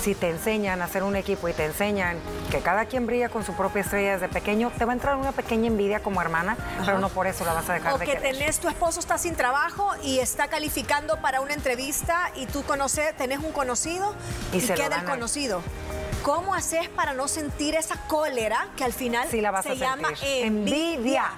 Si 0.01 0.15
te 0.15 0.29
enseñan 0.29 0.81
a 0.81 0.85
hacer 0.85 1.03
un 1.03 1.15
equipo 1.15 1.47
y 1.49 1.53
te 1.53 1.65
enseñan 1.65 2.17
que 2.49 2.59
cada 2.61 2.85
quien 2.85 3.05
brilla 3.05 3.29
con 3.29 3.43
su 3.43 3.53
propia 3.53 3.81
estrella 3.81 4.13
desde 4.13 4.27
pequeño, 4.29 4.71
te 4.77 4.85
va 4.85 4.93
a 4.93 4.95
entrar 4.95 5.15
una 5.17 5.31
pequeña 5.33 5.67
envidia 5.67 5.99
como 6.01 6.21
hermana, 6.21 6.57
pero 6.85 6.99
no 6.99 7.09
por 7.09 7.27
eso 7.27 7.45
la 7.45 7.53
vas 7.53 7.69
a 7.69 7.73
dejar 7.73 7.93
O 7.93 7.97
de 7.97 8.05
que 8.07 8.15
tenés, 8.15 8.59
tu 8.59 8.69
esposo 8.69 9.01
está 9.01 9.17
sin 9.17 9.35
trabajo 9.35 9.91
y 10.01 10.19
está 10.19 10.47
calificando 10.47 11.19
para 11.19 11.41
una 11.41 11.53
entrevista 11.53 12.31
y 12.35 12.45
tú 12.45 12.63
conoces, 12.63 13.13
tenés 13.17 13.39
un 13.39 13.51
conocido 13.51 14.15
Y 14.53 14.57
y, 14.57 14.61
se 14.61 14.75
queda 14.75 14.99
el 14.99 15.03
conocido. 15.03 15.61
¿Cómo 16.23 16.55
haces 16.55 16.87
para 16.87 17.11
no 17.13 17.27
sentir 17.27 17.75
esa 17.75 17.97
cólera 18.07 18.69
que 18.77 18.85
al 18.85 18.93
final 18.93 19.27
Sí 19.29 19.41
la 19.41 19.51
vas 19.51 19.63
se 19.65 19.71
a 19.71 19.75
llama 19.75 20.07
sentir. 20.15 20.45
envidia? 20.45 20.85
Envidia. 20.85 21.31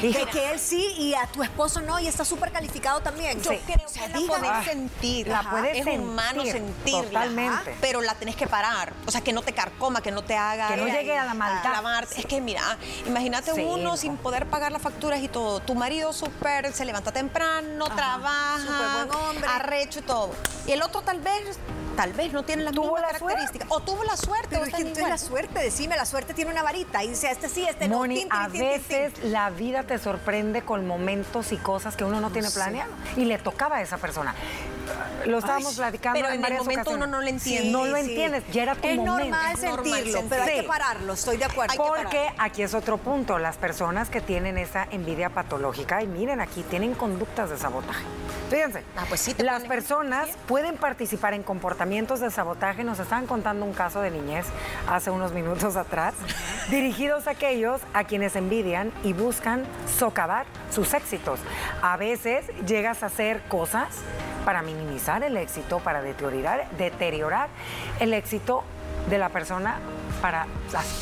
De 0.00 0.26
que 0.26 0.50
él 0.52 0.58
sí 0.58 0.94
y 0.96 1.14
a 1.14 1.26
tu 1.26 1.42
esposo 1.42 1.80
no 1.80 1.98
y 2.00 2.06
está 2.06 2.24
súper 2.24 2.50
calificado 2.52 3.00
también. 3.00 3.40
Yo 3.42 3.50
Sí. 3.52 3.60
creo 3.66 3.86
O 3.86 3.88
sea, 3.88 4.06
que 4.06 4.12
la 4.12 4.18
dígame. 4.18 4.48
puedes 4.48 4.64
sentir. 4.66 5.28
La 5.28 5.38
Ajá. 5.40 5.50
puedes 5.50 5.76
es 5.78 5.86
humano 5.98 6.42
sentir, 6.44 6.52
sentirla. 6.52 7.02
totalmente. 7.20 7.70
ajá, 7.70 7.78
Pero 7.80 8.00
la 8.00 8.14
tenés 8.14 8.36
que 8.36 8.46
parar. 8.46 8.92
O 9.06 9.10
sea, 9.10 9.20
que 9.20 9.32
no 9.32 9.42
te 9.42 9.52
carcoma, 9.52 10.02
que 10.02 10.10
no 10.10 10.22
te 10.22 10.36
haga. 10.36 10.68
Que 10.68 10.76
no 10.76 10.86
llegue 10.86 11.16
a 11.18 11.24
la 11.24 11.34
maldad. 11.34 12.04
Es 12.16 12.26
que 12.26 12.40
mira, 12.40 12.62
imagínate 13.06 13.54
Sí, 13.54 13.60
uno 13.62 13.90
no. 13.90 13.96
sin 13.96 14.16
poder 14.16 14.46
pagar 14.46 14.72
las 14.72 14.82
facturas 14.82 15.20
y 15.20 15.28
todo. 15.28 15.60
Tu 15.60 15.74
marido 15.74 16.12
súper 16.12 16.72
se 16.72 16.84
levanta 16.84 17.12
temprano, 17.12 17.84
trabaja, 17.86 18.58
súper 18.58 19.06
buen 19.06 19.24
hombre. 19.24 19.48
arrecho 19.48 19.98
y 20.00 20.02
todo. 20.02 20.30
Y 20.66 20.72
el 20.72 20.82
otro 20.82 21.02
tal 21.02 21.20
vez, 21.20 21.58
tal 21.96 22.12
vez 22.12 22.32
no 22.32 22.42
tiene 22.42 22.62
las 22.62 22.74
Tuvo 22.74 22.92
mismas 22.96 23.02
la 23.02 23.18
características. 23.18 23.68
O 23.70 23.80
tuvo 23.80 24.04
la 24.04 24.16
suerte. 24.16 24.48
Pero 24.50 24.62
o 24.62 24.64
es 24.66 24.74
que 24.74 24.82
en 24.82 25.08
la 25.08 25.18
suerte, 25.18 25.60
decime, 25.60 25.96
la 25.96 26.04
suerte 26.06 26.34
tiene 26.34 26.50
una 26.50 26.62
varita 26.62 27.02
y 27.04 27.08
dice, 27.08 27.30
este 27.30 27.48
sí, 27.48 27.64
este 27.68 27.88
no. 27.88 27.98
Moni, 27.98 28.16
tin, 28.20 28.28
tin, 28.28 28.38
a 28.38 28.48
tin, 28.48 28.60
veces 28.60 29.12
la 29.24 29.50
vida 29.50 29.82
te 29.82 29.98
sorprende 29.98 30.62
con 30.62 30.86
momentos 30.86 31.52
y 31.52 31.56
cosas 31.56 31.96
que 31.96 32.04
uno 32.04 32.20
no 32.20 32.30
tiene 32.30 32.50
planeado 32.50 32.92
y 33.16 33.24
le 33.24 33.38
tocaba 33.38 33.76
a 33.76 33.82
esa 33.82 33.98
persona. 33.98 34.34
Lo 35.26 35.38
estábamos 35.38 35.72
Ay, 35.72 35.76
platicando 35.76 36.18
pero 36.18 36.28
en 36.28 36.34
el 36.36 36.40
varias 36.40 36.60
momento 36.60 36.80
ocasiones. 36.80 37.06
uno 37.06 37.16
no 37.16 37.22
lo 37.22 37.28
entiende. 37.28 37.70
no 37.70 37.84
lo 37.84 37.94
Sí, 37.96 38.00
entiendes, 38.00 38.42
ya 38.52 38.62
era 38.62 38.74
tu 38.74 38.88
es 38.88 38.96
momento. 38.96 39.18
Normal 39.20 39.52
Es 39.54 39.62
normal 39.62 39.94
sentirlo, 39.94 40.22
pero 40.28 40.42
hay 40.42 40.60
que 40.60 40.62
pararlo, 40.64 41.12
estoy 41.12 41.36
de 41.36 41.44
acuerdo. 41.44 41.74
Porque 41.76 42.26
aquí 42.38 42.62
es 42.62 42.74
otro 42.74 42.96
punto, 42.98 43.38
las 43.38 43.56
personas 43.56 44.08
que 44.08 44.20
tienen 44.20 44.58
esa 44.58 44.88
envidia 44.90 45.30
patológica, 45.30 46.02
y 46.02 46.06
miren 46.06 46.40
aquí, 46.40 46.62
tienen 46.64 46.94
conductas 46.94 47.50
de 47.50 47.58
sabotaje. 47.58 48.02
Fíjense, 48.50 48.82
Ah, 48.96 49.04
pues 49.08 49.20
sí 49.20 49.34
las 49.38 49.62
personas 49.62 50.28
pueden 50.48 50.76
participar 50.76 51.34
en 51.34 51.44
comportamientos 51.44 52.18
de 52.18 52.30
sabotaje. 52.30 52.82
Nos 52.82 52.98
estaban 52.98 53.26
contando 53.26 53.64
un 53.64 53.72
caso 53.72 54.00
de 54.00 54.10
niñez 54.10 54.44
hace 54.88 55.10
unos 55.10 55.32
minutos 55.32 55.76
atrás, 55.76 56.14
dirigidos 56.68 57.28
a 57.28 57.30
aquellos 57.30 57.80
a 57.94 58.02
quienes 58.04 58.34
envidian 58.34 58.92
y 59.04 59.12
buscan 59.12 59.64
socavar 59.86 60.46
sus 60.70 60.92
éxitos. 60.94 61.38
A 61.80 61.96
veces 61.96 62.44
llegas 62.66 63.04
a 63.04 63.06
hacer 63.06 63.40
cosas 63.48 63.88
para 64.44 64.62
minimizar 64.62 65.22
el 65.22 65.36
éxito, 65.36 65.78
para 65.78 66.02
deteriorar, 66.02 66.68
deteriorar 66.76 67.48
el 68.00 68.12
éxito 68.12 68.64
de 69.08 69.18
la 69.18 69.28
persona 69.28 69.78
para 70.20 70.46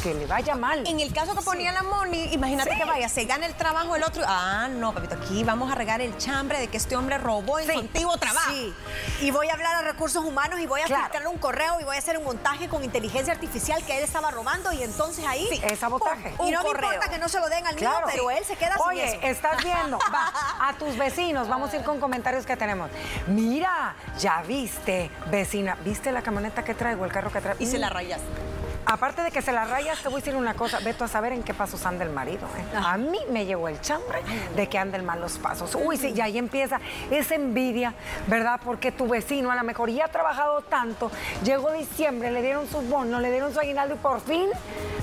que 0.03 0.15
le 0.15 0.27
vaya 0.27 0.55
mal. 0.55 0.87
En 0.87 1.01
el 1.01 1.13
caso 1.13 1.35
que 1.35 1.43
ponía 1.43 1.73
la 1.73 1.83
Moni, 1.83 2.33
imagínate 2.33 2.71
Sí. 2.73 2.79
que 2.79 2.85
vaya, 2.85 3.09
se 3.09 3.25
gana 3.25 3.47
el 3.47 3.55
trabajo 3.55 3.97
el 3.97 4.03
otro. 4.03 4.23
Ah, 4.27 4.69
no, 4.71 4.93
papito, 4.95 5.15
aquí 5.17 5.45
vamos 5.45 5.71
a 5.71 5.75
regar 5.75 6.01
el 6.01 6.17
chambre 6.19 6.59
de 6.61 6.69
que 6.69 6.77
este 6.77 6.97
hombre 6.97 7.19
robó 7.19 7.59
en 7.59 7.67
Sí. 7.67 7.73
su 7.73 7.79
antiguo 7.81 8.17
trabajo. 8.17 8.51
Sí, 8.51 8.73
y 9.21 9.31
voy 9.31 9.49
a 9.49 9.55
hablar 9.55 9.77
a 9.77 9.83
recursos 9.83 10.25
humanos 10.25 10.61
y 10.61 10.67
voy 10.67 10.81
a 10.81 10.85
Claro. 10.85 11.03
filtrar 11.05 11.27
un 11.29 11.39
correo 11.39 11.81
y 11.81 11.85
voy 11.85 11.97
a 11.97 11.99
hacer 11.99 12.17
un 12.19 12.25
montaje 12.25 12.69
con 12.69 12.85
inteligencia 12.85 13.33
artificial 13.33 13.83
que 13.85 13.99
él 13.99 14.05
estaba 14.05 14.31
robando 14.31 14.73
y 14.73 14.83
entonces 14.83 15.25
ahí... 15.27 15.47
Sí, 15.51 15.61
es 15.65 15.79
sabotaje. 15.79 16.31
pum, 16.37 16.47
y 16.47 16.51
no 16.51 16.63
me 16.63 16.71
importa 16.71 17.09
que 17.09 17.19
no 17.19 17.29
se 17.29 17.41
lo 17.41 17.49
den 17.49 17.67
al 17.67 17.75
Claro. 17.77 18.07
pero 18.11 18.31
él 18.31 18.45
se 18.45 18.57
queda 18.57 18.75
sin 18.75 18.87
Oye, 18.89 19.05
eso. 19.05 19.19
estás 19.23 19.63
viendo, 19.63 19.99
va, 20.15 20.33
a 20.69 20.73
tus 20.79 20.97
vecinos, 20.97 21.49
vamos 21.49 21.73
a 21.73 21.77
ir 21.77 21.83
con 21.83 21.99
comentarios 22.01 22.47
que 22.47 22.57
tenemos. 22.57 22.91
Mira, 23.27 23.95
ya 24.19 24.43
viste, 24.43 25.11
vecina, 25.31 25.77
¿viste 25.85 26.13
la 26.13 26.23
camioneta 26.23 26.65
que 26.65 26.75
traigo, 26.75 27.05
el 27.05 27.13
carro 27.13 27.33
que 27.33 27.41
traigo? 27.41 27.63
Y 27.63 27.67
se 27.67 27.79
la 27.79 27.89
rayas. 27.91 28.21
Aparte 28.91 29.23
de 29.23 29.31
que 29.31 29.43
se 29.43 29.53
la 29.53 29.67
rayas, 29.67 30.01
te 30.01 30.09
voy 30.09 30.17
a 30.17 30.25
decir 30.25 30.35
una 30.35 30.55
cosa, 30.55 30.79
Veto 30.79 31.05
a 31.05 31.09
saber 31.09 31.35
en 31.35 31.43
qué 31.43 31.53
pasos 31.53 31.85
anda 31.85 32.05
el 32.05 32.11
marido. 32.11 32.47
¿eh? 32.57 32.77
A 32.83 32.97
mí 32.97 33.19
me 33.31 33.45
llegó 33.45 33.69
el 33.69 33.79
chambre 33.83 34.21
de 34.57 34.67
que 34.67 34.79
anda 34.79 34.97
en 34.97 35.05
malos 35.05 35.37
pasos. 35.37 35.75
Uy, 35.75 35.99
sí, 35.99 36.15
y 36.17 36.23
ahí 36.23 36.39
empieza 36.39 36.81
esa 37.11 37.35
envidia, 37.35 37.93
¿verdad? 38.29 38.59
Porque 38.65 38.91
tu 38.91 39.07
vecino 39.07 39.51
a 39.51 39.57
lo 39.57 39.63
mejor 39.63 39.91
ya 39.91 40.07
ha 40.07 40.09
trabajado 40.09 40.63
tanto, 40.63 41.11
llegó 41.45 41.71
diciembre, 41.73 42.31
le 42.31 42.41
dieron 42.41 42.67
su 42.67 42.81
bono, 42.81 43.21
le 43.21 43.31
dieron 43.31 43.53
su 43.53 43.61
aguinaldo 43.61 43.95
y 43.95 43.99
por 43.99 44.23
fin, 44.23 44.49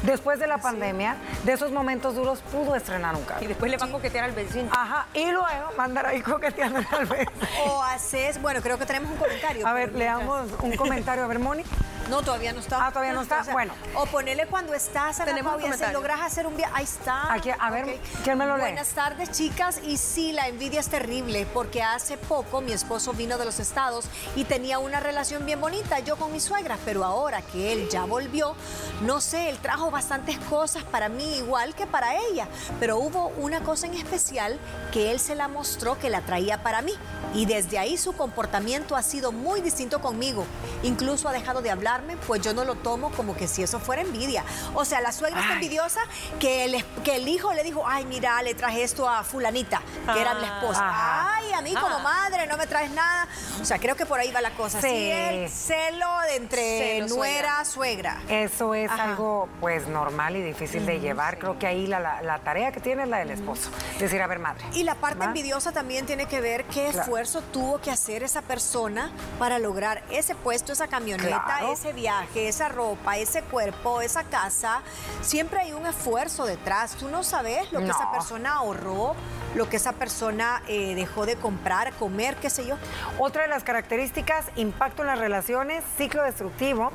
después 0.01 0.39
de 0.39 0.47
la 0.47 0.57
pandemia, 0.57 1.17
de 1.43 1.53
esos 1.53 1.71
momentos 1.71 2.15
duros, 2.15 2.39
pudo 2.51 2.75
estrenar 2.75 3.15
un 3.15 3.23
carro. 3.23 3.43
Y 3.43 3.47
después 3.47 3.69
le 3.69 3.77
va 3.77 3.85
a 3.85 3.91
coquetear 3.91 4.25
al 4.25 4.31
vecino. 4.31 4.67
Ajá, 4.71 5.05
y 5.13 5.29
luego 5.29 5.45
mandar 5.77 6.07
ahí 6.07 6.21
coqueteando 6.21 6.79
al 6.91 7.05
vecino. 7.05 7.31
O 7.67 7.83
haces, 7.83 8.41
bueno, 8.41 8.61
creo 8.61 8.79
que 8.79 8.85
tenemos 8.87 9.11
un 9.11 9.17
comentario. 9.17 9.67
A 9.67 9.73
ver, 9.73 9.93
leamos 9.93 10.49
un 10.63 10.75
comentario. 10.75 11.23
A 11.23 11.27
ver, 11.27 11.37
Moni. 11.37 11.63
No, 12.09 12.21
todavía 12.21 12.53
no 12.53 12.59
está. 12.59 12.85
Ah, 12.85 12.91
todavía 12.91 13.13
no 13.13 13.21
está. 13.21 13.43
bueno. 13.51 13.73
O 13.95 14.05
ponerle 14.05 14.45
cuando 14.47 14.73
estás 14.73 15.19
a 15.19 15.25
Tenemos 15.25 15.61
la 15.61 15.77
si 15.77 15.93
logras 15.93 16.21
hacer 16.21 16.45
un 16.47 16.55
viaje. 16.55 16.71
Ahí 16.75 16.83
está. 16.83 17.33
Aquí, 17.33 17.49
a 17.57 17.69
ver, 17.71 17.99
¿quién 18.23 18.37
me 18.37 18.45
lo 18.45 18.57
lee? 18.57 18.61
Buenas 18.61 18.89
tardes, 18.89 19.31
chicas. 19.31 19.81
Y 19.83 19.97
sí, 19.97 20.31
la 20.31 20.47
envidia 20.47 20.79
es 20.79 20.89
terrible 20.89 21.47
porque 21.53 21.81
hace 21.81 22.17
poco 22.17 22.61
mi 22.61 22.73
esposo 22.73 23.13
vino 23.13 23.37
de 23.37 23.45
los 23.45 23.59
estados 23.59 24.05
y 24.35 24.43
tenía 24.43 24.79
una 24.79 24.99
relación 24.99 25.45
bien 25.45 25.59
bonita 25.59 25.99
yo 25.99 26.15
con 26.17 26.31
mi 26.31 26.39
suegra, 26.39 26.77
pero 26.85 27.03
ahora 27.03 27.41
que 27.41 27.73
él 27.73 27.89
ya 27.89 28.05
volvió, 28.05 28.55
no 29.01 29.21
sé, 29.21 29.49
él 29.49 29.57
trajo 29.57 29.91
bastantes 29.91 30.37
cosas 30.39 30.83
para 30.83 31.09
mí 31.09 31.37
igual 31.37 31.75
que 31.75 31.87
para 31.87 32.15
ella, 32.15 32.47
pero 32.79 32.97
hubo 32.97 33.29
una 33.37 33.61
cosa 33.61 33.87
en 33.87 33.93
especial 33.95 34.59
que 34.91 35.11
él 35.11 35.19
se 35.19 35.35
la 35.35 35.47
mostró 35.47 35.97
que 35.99 36.09
la 36.09 36.21
traía 36.21 36.61
para 36.63 36.81
mí 36.81 36.93
y 37.33 37.45
desde 37.45 37.77
ahí 37.77 37.97
su 37.97 38.13
comportamiento 38.13 38.95
ha 38.95 39.03
sido 39.03 39.31
muy 39.31 39.61
distinto 39.61 40.01
conmigo. 40.01 40.45
Incluso 40.83 41.27
ha 41.27 41.33
dejado 41.33 41.61
de 41.61 41.71
hablar 41.71 41.94
pues 42.27 42.41
yo 42.41 42.53
no 42.53 42.63
lo 42.63 42.75
tomo 42.75 43.11
como 43.11 43.35
que 43.35 43.47
si 43.47 43.63
eso 43.63 43.79
fuera 43.79 44.01
envidia. 44.01 44.43
O 44.73 44.85
sea, 44.85 45.01
la 45.01 45.11
suegra 45.11 45.41
está 45.41 45.53
envidiosa 45.53 46.01
que 46.39 46.65
el, 46.65 46.83
que 47.03 47.17
el 47.17 47.27
hijo 47.27 47.53
le 47.53 47.63
dijo, 47.63 47.83
ay, 47.87 48.05
mira, 48.05 48.41
le 48.41 48.53
traje 48.53 48.83
esto 48.83 49.07
a 49.07 49.23
fulanita, 49.23 49.81
que 50.13 50.21
era 50.21 50.33
la 50.33 50.47
esposa. 50.47 51.35
Ay, 51.35 51.53
a 51.53 51.61
mí 51.61 51.73
como 51.73 51.99
madre 51.99 52.47
no 52.47 52.57
me 52.57 52.67
traes 52.67 52.91
nada. 52.91 53.27
O 53.61 53.65
sea, 53.65 53.79
creo 53.79 53.95
que 53.95 54.05
por 54.05 54.19
ahí 54.19 54.31
va 54.31 54.41
la 54.41 54.51
cosa. 54.51 54.81
Sí, 54.81 54.87
el 55.11 55.49
celo 55.49 56.07
de 56.27 56.35
entre 56.35 57.01
nuera, 57.07 57.63
suegra. 57.65 58.21
Eso 58.29 58.73
es 58.75 58.91
algo, 58.91 59.49
pues, 59.59 59.87
normal 59.87 60.35
y 60.35 60.41
difícil 60.41 60.85
de 60.85 60.99
llevar. 60.99 61.39
Creo 61.39 61.57
que 61.57 61.67
ahí 61.67 61.87
la, 61.87 62.39
tarea 62.43 62.71
que 62.71 62.79
tiene 62.79 63.03
es 63.03 63.09
la 63.09 63.17
del 63.17 63.31
esposo. 63.31 63.69
Decir, 63.99 64.21
a 64.21 64.27
ver, 64.27 64.39
madre. 64.39 64.65
Y 64.73 64.83
la 64.83 64.95
parte 64.95 65.25
envidiosa 65.25 65.71
también 65.71 66.05
tiene 66.05 66.27
que 66.27 66.41
ver 66.41 66.65
qué 66.65 66.89
esfuerzo 66.89 67.41
tuvo 67.41 67.79
que 67.79 67.91
hacer 67.91 68.23
esa 68.23 68.41
persona 68.41 69.11
para 69.39 69.59
lograr 69.59 70.03
ese 70.09 70.35
puesto, 70.35 70.73
esa 70.73 70.87
camioneta, 70.87 71.71
ese 71.71 71.84
viaje, 71.93 72.47
esa 72.47 72.69
ropa, 72.69 73.17
ese 73.17 73.41
cuerpo, 73.43 74.01
esa 74.01 74.23
casa, 74.23 74.81
siempre 75.21 75.59
hay 75.59 75.73
un 75.73 75.85
esfuerzo 75.85 76.45
detrás. 76.45 76.95
Tú 76.95 77.09
no 77.09 77.23
sabes 77.23 77.71
lo 77.71 77.79
que 77.79 77.89
esa 77.89 78.11
persona 78.11 78.55
ahorró, 78.55 79.15
lo 79.55 79.69
que 79.69 79.77
esa 79.77 79.93
persona 79.93 80.61
eh, 80.67 80.95
dejó 80.95 81.25
de 81.25 81.35
comprar, 81.35 81.93
comer, 81.93 82.35
qué 82.37 82.49
sé 82.49 82.65
yo. 82.65 82.75
Otra 83.19 83.43
de 83.43 83.47
las 83.47 83.63
características, 83.63 84.45
impacto 84.55 85.01
en 85.01 85.07
las 85.07 85.19
relaciones, 85.19 85.83
ciclo 85.97 86.23
destructivo, 86.23 86.91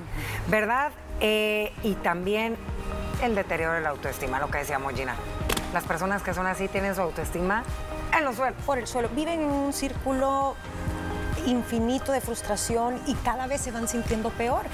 ¿verdad? 0.48 0.92
Eh, 1.20 1.72
y 1.82 1.94
también 1.96 2.56
el 3.22 3.34
deterioro 3.34 3.74
de 3.74 3.80
la 3.80 3.90
autoestima, 3.90 4.40
lo 4.40 4.50
que 4.50 4.58
decíamos 4.58 4.94
Gina. 4.94 5.14
Las 5.72 5.84
personas 5.84 6.22
que 6.22 6.34
son 6.34 6.46
así 6.46 6.68
tienen 6.68 6.94
su 6.94 7.00
autoestima 7.00 7.62
en 8.16 8.24
los 8.24 8.36
suelos. 8.36 8.60
Por 8.64 8.78
el 8.78 8.86
suelo. 8.86 9.08
Viven 9.10 9.40
en 9.40 9.50
un 9.50 9.72
círculo 9.72 10.56
infinito 11.46 12.12
de 12.12 12.20
frustración 12.20 13.00
y 13.06 13.14
cada 13.14 13.46
vez 13.46 13.60
se 13.60 13.70
van 13.70 13.88
sintiendo 13.88 14.30
peor. 14.30 14.64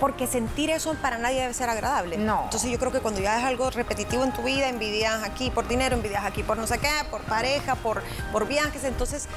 Porque 0.00 0.26
sentir 0.26 0.70
eso 0.70 0.94
para 0.94 1.18
nadie 1.18 1.42
debe 1.42 1.52
ser 1.52 1.68
agradable. 1.68 2.16
No. 2.16 2.44
Entonces 2.44 2.70
yo 2.70 2.78
creo 2.78 2.90
que 2.90 3.00
cuando 3.00 3.20
ya 3.20 3.38
es 3.38 3.44
algo 3.44 3.68
repetitivo 3.68 4.24
en 4.24 4.32
tu 4.32 4.42
vida, 4.42 4.68
envidias 4.68 5.22
aquí 5.22 5.50
por 5.50 5.68
dinero, 5.68 5.94
envidias 5.94 6.24
aquí 6.24 6.42
por 6.42 6.56
no 6.56 6.66
sé 6.66 6.78
qué, 6.78 6.88
por 7.10 7.20
pareja, 7.22 7.74
por, 7.74 8.02
por 8.32 8.48
viajes, 8.48 8.84
entonces 8.84 9.28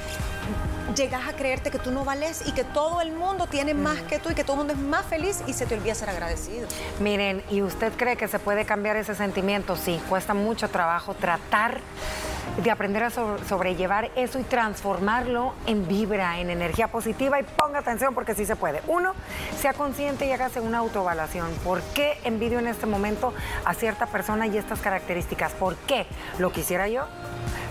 llegas 0.96 1.26
a 1.28 1.34
creerte 1.34 1.70
que 1.70 1.78
tú 1.78 1.90
no 1.90 2.04
vales 2.04 2.42
y 2.46 2.52
que 2.52 2.64
todo 2.64 3.00
el 3.00 3.12
mundo 3.12 3.46
tiene 3.46 3.74
más 3.74 4.00
que 4.02 4.18
tú 4.18 4.30
y 4.30 4.34
que 4.34 4.44
todo 4.44 4.54
el 4.54 4.58
mundo 4.58 4.74
es 4.74 4.78
más 4.78 5.06
feliz 5.06 5.42
y 5.46 5.52
se 5.52 5.66
te 5.66 5.74
olvida 5.74 5.94
ser 5.94 6.10
agradecido. 6.10 6.68
Miren, 7.00 7.42
¿y 7.50 7.62
usted 7.62 7.92
cree 7.96 8.16
que 8.16 8.28
se 8.28 8.38
puede 8.38 8.64
cambiar 8.64 8.96
ese 8.96 9.14
sentimiento? 9.14 9.76
Sí, 9.76 10.00
cuesta 10.08 10.34
mucho 10.34 10.68
trabajo 10.68 11.14
tratar 11.14 11.80
de 12.62 12.70
aprender 12.70 13.02
a 13.02 13.10
sobrellevar 13.10 14.10
eso 14.14 14.38
y 14.38 14.44
transformarlo 14.44 15.54
en 15.66 15.88
vibra, 15.88 16.38
en 16.38 16.50
energía 16.50 16.88
positiva 16.88 17.40
y 17.40 17.42
ponga 17.42 17.80
atención 17.80 18.14
porque 18.14 18.34
sí 18.34 18.46
se 18.46 18.54
puede. 18.54 18.80
Uno, 18.86 19.14
sea 19.58 19.72
consciente 19.72 20.26
y 20.26 20.32
hágase 20.32 20.60
una 20.60 20.78
autoevaluación. 20.78 21.50
¿Por 21.64 21.82
qué 21.94 22.18
envidio 22.22 22.58
en 22.58 22.68
este 22.68 22.86
momento 22.86 23.34
a 23.64 23.74
cierta 23.74 24.06
persona 24.06 24.46
y 24.46 24.56
estas 24.56 24.80
características? 24.80 25.52
¿Por 25.52 25.76
qué? 25.76 26.06
¿Lo 26.38 26.52
quisiera 26.52 26.88
yo? 26.88 27.06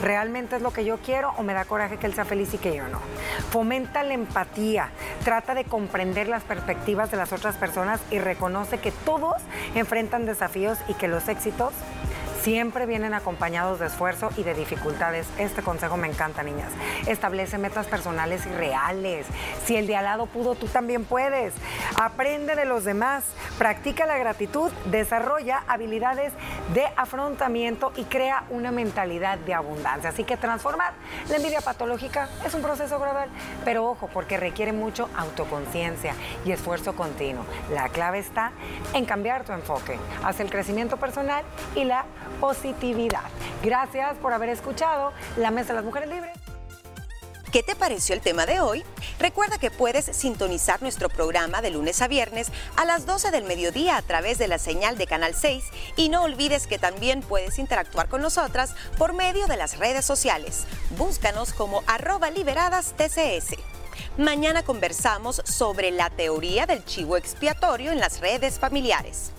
¿Realmente 0.04 0.58
es 0.58 0.62
lo 0.62 0.74
que 0.74 0.84
yo 0.84 0.98
quiero 0.98 1.32
o 1.38 1.44
me 1.44 1.54
da 1.54 1.64
coraje 1.64 1.96
que 1.96 2.08
él 2.08 2.14
sea 2.14 2.26
feliz 2.26 2.54
y 2.54 2.58
que 2.58 2.76
yo 2.76 2.86
no? 2.90 3.00
Fomenta 3.52 4.04
la 4.04 4.14
empatía, 4.14 4.90
trata 5.24 5.56
de 5.56 5.64
comprender 5.64 6.28
las 6.28 6.44
perspectivas 6.44 7.10
de 7.10 7.16
las 7.16 7.32
otras 7.32 7.56
personas 7.56 8.02
y 8.12 8.20
reconoce 8.20 8.80
que 8.80 8.92
todos 8.92 9.42
enfrentan 9.76 10.26
desafíos 10.26 10.78
y 10.90 10.96
que 10.96 11.08
los 11.08 11.30
éxitos 11.30 11.72
siempre 12.44 12.86
vienen 12.86 13.14
acompañados 13.14 13.80
de 13.80 13.88
esfuerzo 13.88 14.30
y 14.36 14.44
de 14.44 14.54
dificultades. 14.54 15.26
Este 15.38 15.62
consejo 15.62 15.96
me 15.96 16.08
encanta, 16.08 16.44
niñas. 16.44 16.72
Establece 17.08 17.58
metas 17.58 17.88
personales 17.88 18.46
y 18.46 18.50
reales. 18.50 19.26
Si 19.66 19.78
el 19.78 19.88
de 19.88 19.96
al 19.96 20.04
lado 20.04 20.26
pudo, 20.26 20.56
tú 20.56 20.68
también 20.68 21.06
puedes. 21.06 21.54
Aprende 21.96 22.56
de 22.56 22.66
los 22.66 22.84
demás, 22.84 23.24
practica 23.58 24.06
la 24.06 24.18
gratitud, 24.18 24.72
desarrolla 24.86 25.64
habilidades 25.68 26.34
de 26.74 26.86
afrontamiento 26.98 27.94
y 27.96 28.04
crea 28.04 28.44
una 28.50 28.72
mentalidad 28.72 29.38
de 29.38 29.54
abundancia. 29.54 30.10
Así 30.10 30.26
que 30.26 30.36
transformar 30.36 30.94
la 31.30 31.38
envidia 31.38 31.62
patológica 31.62 32.28
es 32.46 32.54
un 32.54 32.62
proceso 32.62 33.00
gradual, 33.00 33.30
pero 33.64 33.90
ojo, 33.90 34.10
porque 34.14 34.36
requiere 34.36 34.74
mucho 34.74 35.10
autoconciencia 35.16 36.14
y 36.44 36.52
esfuerzo 36.52 36.94
continuo. 36.94 37.46
La 37.72 37.88
clave 37.88 38.20
está 38.20 38.52
en 38.94 39.06
cambiar 39.06 39.46
tu 39.46 39.54
enfoque 39.54 39.98
hacia 40.24 40.44
el 40.44 40.52
crecimiento 40.52 40.98
personal 40.98 41.46
y 41.76 41.86
la 41.86 42.06
positividad. 42.40 43.24
Gracias 43.64 44.18
por 44.18 44.34
haber 44.34 44.50
escuchado 44.50 45.14
La 45.38 45.52
Mesa 45.52 45.70
de 45.70 45.76
las 45.76 45.86
Mujeres 45.86 46.10
Libres. 46.10 46.44
¿Qué 47.54 47.62
te 47.62 47.76
pareció 47.76 48.16
el 48.16 48.22
tema 48.22 48.48
de 48.48 48.62
hoy? 48.62 48.84
Recuerda 49.20 49.60
que 49.60 49.70
puedes 49.70 50.06
sintonizar 50.06 50.82
nuestro 50.82 51.08
programa 51.08 51.62
de 51.62 51.70
lunes 51.70 52.02
a 52.02 52.08
viernes 52.08 52.52
a 52.76 52.84
las 52.84 53.06
12 53.06 53.30
del 53.30 53.44
mediodía 53.44 53.96
a 53.96 54.02
través 54.02 54.40
de 54.40 54.48
la 54.48 54.58
señal 54.58 54.98
de 54.98 55.06
Canal 55.06 55.36
6 55.36 55.64
y 55.96 56.10
no 56.10 56.24
olvides 56.24 56.66
que 56.66 56.80
también 56.80 57.22
puedes 57.22 57.60
interactuar 57.60 58.10
con 58.10 58.24
nosotras 58.24 58.74
por 58.98 59.14
medio 59.14 59.46
de 59.46 59.58
las 59.58 59.78
redes 59.78 60.04
sociales. 60.04 60.66
Búscanos 60.98 61.54
como 61.54 61.84
arroba 61.86 62.32
liberadas 62.32 62.96
TCS. 62.98 63.56
Mañana 64.18 64.64
conversamos 64.64 65.44
sobre 65.46 65.92
la 65.92 66.10
teoría 66.10 66.66
del 66.66 66.84
chivo 66.86 67.18
expiatorio 67.18 67.92
en 67.92 68.00
las 68.00 68.20
redes 68.20 68.58
familiares. 68.58 69.32